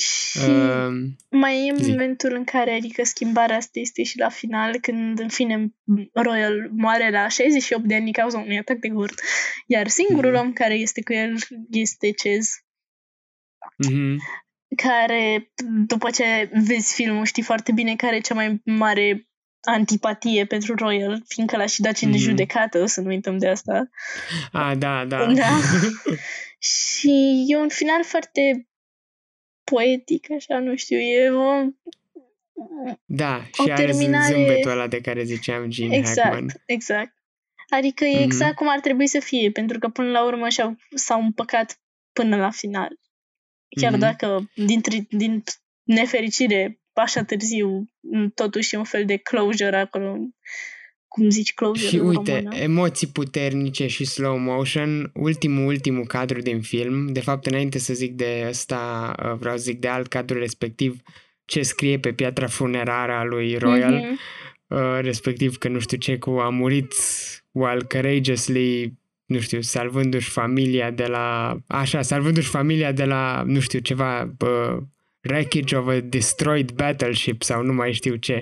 [0.00, 0.92] Și Uh,
[1.30, 1.90] mai e zi.
[1.90, 5.74] momentul în care, adică schimbarea asta este și la final, când, în fine,
[6.12, 9.20] Royal moare la 68 de ani din cauza unui atac de gurd.
[9.66, 10.40] Iar singurul Mhm.
[10.40, 11.36] om care este cu el
[11.70, 12.48] este Cez,
[13.76, 14.16] mhm.
[14.76, 15.52] care,
[15.86, 19.28] după ce vezi filmul, știi foarte bine care e cea mai mare
[19.62, 22.18] antipatie pentru Royal, fiindcă l-a și dat și în Mhm.
[22.18, 23.90] judecată, să nu uităm de asta.
[24.52, 25.32] A, da, da.
[25.32, 25.48] Da.
[26.58, 28.68] Și e un final foarte
[29.70, 31.64] poetic, așa, nu știu, e o...
[33.04, 36.46] da, O și are terminare- zâmbetul ăla de care ziceam Gene Exact, Hackman.
[36.66, 37.14] exact.
[37.68, 38.22] Adică e Mhm.
[38.22, 41.80] exact cum ar trebui să fie, pentru că până la urmă și-au, s-au împăcat
[42.12, 42.98] până la final.
[43.80, 44.00] Chiar Mhm.
[44.00, 45.42] dacă din, tri- din
[45.82, 50.16] nefericire, așa târziu, m, totuși e un fel de closure acolo,
[51.10, 52.56] cum zici closure Și în uite, română.
[52.62, 58.12] emoții puternice și slow motion, ultimul, ultimul cadru din film, de fapt înainte să zic
[58.12, 61.00] de ăsta, uh, vreau să zic de alt cadru respectiv,
[61.44, 64.18] ce scrie pe piatra funerară a lui Royal, Mhm.
[64.66, 66.94] uh, respectiv că nu știu ce cu a murit
[67.52, 68.92] while courageously
[69.24, 74.76] nu știu, salvându-și familia de la, așa, salvându-și familia de la, nu știu, ceva, uh,
[75.28, 78.38] wreckage of a destroyed battleship sau nu mai știu ce.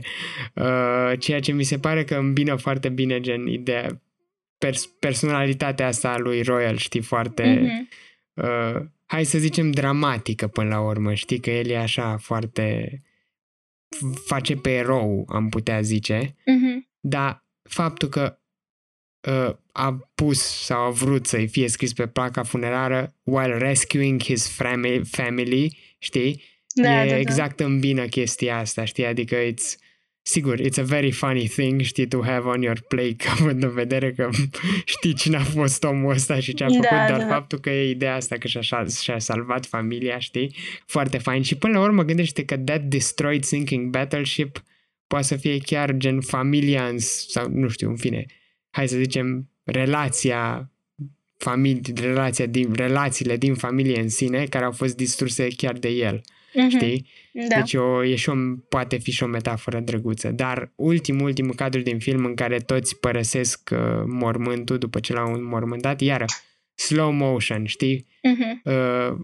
[0.55, 4.03] Uh, ceea ce mi se pare că îmbină foarte bine gen ideea,
[4.59, 7.89] pers- personalitatea asta a lui Royal, știi, foarte, Mhm.
[8.75, 13.03] uh, hai să zicem, dramatică până la urmă, știi, că el e așa foarte,
[14.27, 16.89] face pe erou, am putea zice, Mhm.
[17.01, 18.39] dar faptul că
[19.29, 24.49] uh, a pus sau a vrut să-i fie scris pe placa funerară while rescuing his
[24.57, 26.43] family, family știi?
[26.83, 27.19] Da, e da, da.
[27.19, 29.07] exact îmbină chestia asta, știi?
[29.07, 29.77] Adică it's,
[30.23, 34.13] sigur, it's a very funny thing, știi, to have on your plate, având în vedere
[34.13, 34.29] că
[34.95, 37.27] știi cine a fost omul ăsta și ce a Da, făcut, dar da.
[37.27, 40.55] faptul că e ideea asta că și-a, și-a salvat familia, știi?
[40.87, 41.43] Foarte fain.
[41.43, 44.63] Și până la urmă gândește că that destroyed sinking battleship
[45.07, 48.27] poate să fie chiar gen familia în, sau nu știu, în fine,
[48.71, 50.71] hai să zicem, relația
[51.37, 56.21] familie, relația din, relațiile din familie în sine care au fost distruse chiar de el,
[56.55, 56.69] Mhm.
[56.69, 57.07] știi?
[57.33, 57.57] Da.
[57.57, 58.35] Deci o, e și o,
[58.69, 60.31] poate fi și o metaforă drăguță.
[60.31, 65.33] Dar ultimul, ultimul cadru din film în care toți părăsesc uh, mormântul după ce l-au
[65.33, 66.25] înmormântat, iară,
[66.75, 68.07] slow motion, știi?
[68.23, 68.63] Mhm.
[68.65, 69.17] Uh,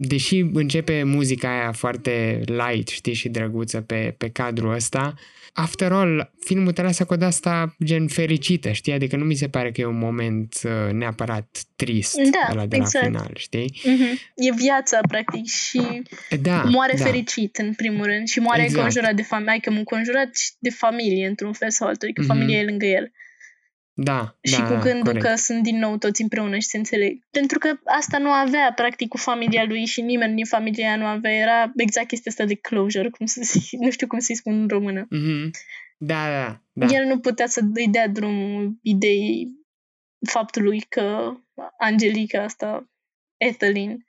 [0.00, 5.14] deși începe muzica aia foarte light, știi, și drăguță pe, pe cadrul ăsta,
[5.52, 8.92] after all, filmul te lasă cu asta gen fericită, știi?
[8.92, 12.76] Adică nu mi se pare că e un moment uh, neapărat trist Da, ăla de
[12.76, 13.04] exact.
[13.04, 13.80] la final, știi?
[13.84, 14.18] Mhm.
[14.34, 16.02] E viața, practic, și
[16.40, 17.04] Da, moare da.
[17.04, 18.76] fericit, în primul rând, și moare Exact.
[18.78, 22.30] înconjurat de familie, adică înconjurat și de familie, într-un fel sau altul, adică Mhm.
[22.32, 23.12] familia e lângă el.
[24.00, 25.24] Da, și da, cu da, gândul corect.
[25.26, 27.24] că sunt din nou toți împreună și se înțeleg.
[27.30, 31.04] Pentru că asta nu avea, practic, cu familia lui și nimeni din familia aia nu
[31.06, 31.32] avea.
[31.32, 34.68] Era exact chestia asta de closure, cum să zic, nu știu cum să-i spun în
[34.68, 35.06] română.
[35.10, 35.50] Mhm.
[35.96, 36.86] Da, da, da.
[36.86, 39.48] El nu putea să îi dea drumul ideii
[40.30, 41.32] faptului că
[41.78, 42.90] Angelica asta,
[43.36, 44.06] Ethelyn,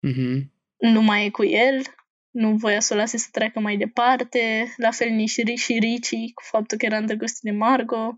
[0.00, 0.52] Mhm.
[0.76, 1.82] nu mai e cu el,
[2.30, 6.32] nu voia să o lase să treacă mai departe, la fel nici Ri- și Ricci,
[6.34, 8.14] cu faptul că era îndrăgostit de Margot,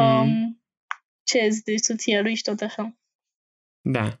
[0.00, 0.20] Mhm.
[0.22, 0.60] um,
[1.24, 2.96] ce de soția lui și tot așa.
[3.80, 4.20] Da.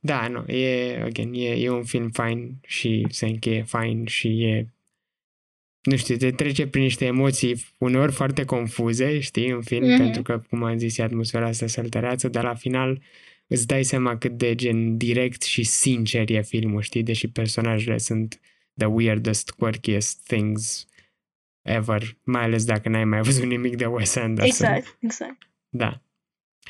[0.00, 4.68] Da, nu, e, again, e, e un film fain și se încheie fain și e
[5.82, 9.96] nu știu, te trece prin niște emoții uneori foarte confuze, știi, în film, Mhm.
[9.96, 13.02] pentru că, cum am zis, e atmosfera asta săltăreață, dar la final
[13.46, 18.40] îți dai seama cât de gen direct și sincer e filmul, știi, deși personajele sunt
[18.76, 20.86] the weirdest, quirkiest things
[21.74, 24.66] ever, mai ales dacă n-ai mai văzut nimic de Wes Anderson.
[24.66, 25.38] Exact, exact.
[25.68, 26.02] Da.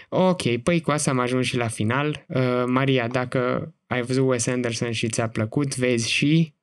[0.08, 2.24] Ok, păi cu asta am ajuns și la final.
[2.28, 6.54] Uh, Maria, dacă ai văzut Wes Anderson și ți-a plăcut, vezi și...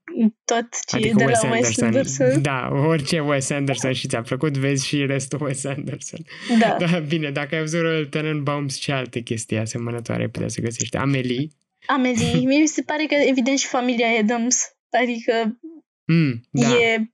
[0.45, 1.85] Tot ce Adică e de Wes la Wes Anderson.
[1.85, 2.41] Anderson.
[2.41, 6.19] Da, orice Wes Anderson și ți-a plăcut, vezi și restul Wes Anderson.
[6.59, 6.75] Da.
[6.79, 10.97] Da, bine, dacă ai văzut Royal Tenenbaums, ce alte chestii asemănătoare ai putea să găsești?
[10.97, 11.47] Amelie?
[11.87, 15.59] Amelie, mie mi se pare că evident și familia Adams, adică
[16.07, 16.67] Mm, da.
[16.67, 17.11] E,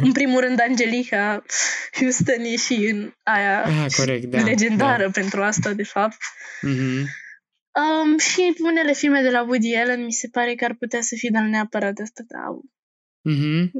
[0.00, 1.42] în primul rând, Angelica
[1.92, 5.10] Houston e și în aia ah, corect, da, legendară da.
[5.10, 6.18] pentru asta, de fapt.
[6.66, 7.02] Mm-hmm.
[7.80, 11.14] Um, și unele filme de la Woody Allen mi se pare că ar putea să
[11.18, 12.60] fie, dar neapărat asta, da.
[13.30, 13.70] Mm-hmm.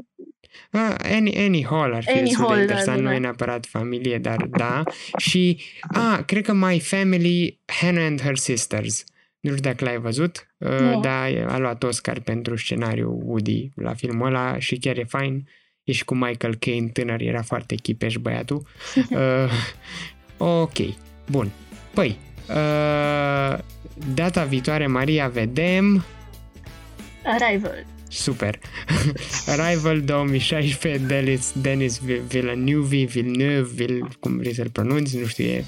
[0.71, 3.15] Ah, Annie, Annie Hall ar fi Annie destul Hall, de da, interesant, da, nu da.
[3.15, 4.83] e neapărat familie, dar da.
[5.17, 9.03] Și, ah, cred că My Family, Hannah and Her Sisters.
[9.41, 10.99] Nu știu dacă l-ai văzut, uh, Nu.
[10.99, 15.47] dar a luat Oscar pentru scenariu Woody la filmul ăla și chiar e fain.
[15.83, 18.67] E și cu Michael Caine tânăr, era foarte chipeș băiatul.
[19.09, 19.51] Uh,
[20.37, 20.77] ok,
[21.29, 21.49] bun.
[21.93, 22.17] Păi,
[22.49, 23.57] uh,
[24.13, 26.03] data viitoare, Maria, vedem...
[27.23, 27.85] Arrival.
[28.07, 28.59] Super.
[29.57, 35.65] Arrival 2016, Denis, Denis Villeneuve, Villeneuve, Vil, cum vrei să-l pronunți, nu știu, e uh,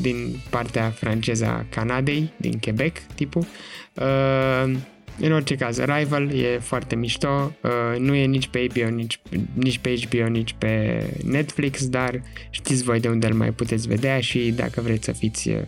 [0.00, 3.46] din partea franceză a Canadei, din Quebec, tipul.
[3.94, 4.76] Uh,
[5.20, 9.20] în orice caz, Arrival e foarte mișto, uh, nu e nici pe HBO, nici,
[9.52, 14.20] nici pe HBO, nici pe Netflix, dar știți voi de unde îl mai puteți vedea
[14.20, 15.60] și dacă vreți să fiți uh,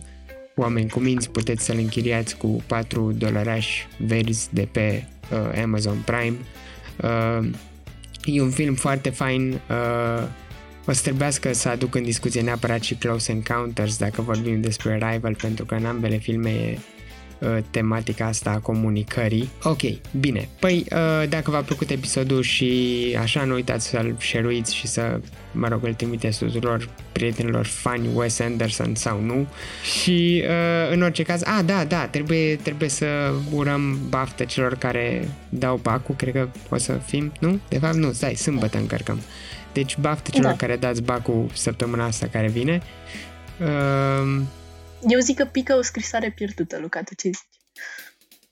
[0.55, 6.37] oameni cu minți, puteți să-l închiriați cu 4 dolarași verzi de pe uh, Amazon Prime.
[7.03, 7.49] Uh,
[8.23, 9.59] e un film foarte fain.
[10.81, 14.99] Uh, o să trebuiască să aduc în discuție neapărat și Close Encounters dacă vorbim despre
[15.01, 16.77] Arrival, pentru că în ambele filme e
[17.39, 19.49] uh, tematica asta a comunicării.
[19.63, 19.81] Ok,
[20.19, 20.49] bine.
[20.59, 25.19] Păi, uh, dacă v-a plăcut episodul și așa, nu uitați să-l share și să,
[25.51, 29.47] mă rog, îl trimiteți tuturor prietenilor fani Wes Anderson sau nu.
[30.01, 35.29] Și, uh, în orice caz, a, da, da, trebuie, trebuie să urăm baftă celor care
[35.49, 37.59] dau bacul, cred că o să fim, nu?
[37.69, 39.19] De fapt, nu, stai, sâmbătă încărcăm.
[39.73, 40.57] Deci, baftă celor Da.
[40.57, 42.81] care dați bacul săptămâna asta care vine.
[43.59, 44.41] Uh,
[45.09, 47.47] Eu zic că pică o scrisoare pierdută, Luca, tu ce zici?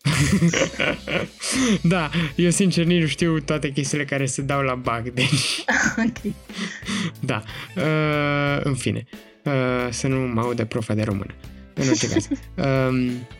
[1.84, 5.66] da, eu sincer nici nu știu toate chestiile care se dau la bug, deci
[6.06, 6.34] ok.
[7.20, 7.44] da.
[7.76, 9.06] Uh, în fine,
[9.44, 11.34] uh, să nu mă audă profa de română.
[11.74, 12.28] În orice caz.
[12.56, 13.10] Um,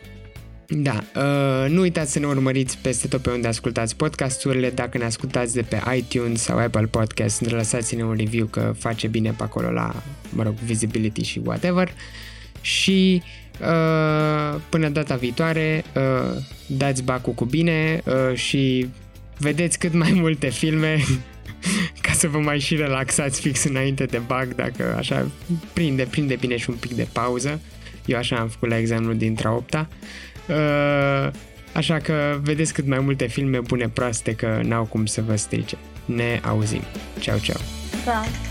[0.70, 4.70] da, uh, nu uitați să ne urmăriți peste tot pe unde ascultați podcasturile.
[4.70, 9.34] Dacă ne ascultați de pe iTunes sau Apple Podcast, lăsați-ne un review că face bine
[9.36, 11.92] pe acolo la, mă rog, visibility și whatever.
[12.60, 13.22] Și
[13.60, 18.88] uh, până data viitoare, uh, dați bacul cu bine uh, și
[19.38, 20.98] vedeți cât mai multe filme
[22.02, 25.30] ca să vă mai și relaxați fix înainte de bug, dacă așa
[25.72, 27.60] prinde, prinde bine și un pic de pauză.
[28.04, 29.88] Eu așa am făcut la examenul dintre a opta.
[29.90, 30.27] Uh,
[31.72, 35.76] așa că vedeți cât mai multe filme bune proaste că n-au cum să vă strice.
[36.04, 36.82] Ne auzim.
[37.18, 37.60] Ceau, ceau!
[38.04, 38.47] Pa!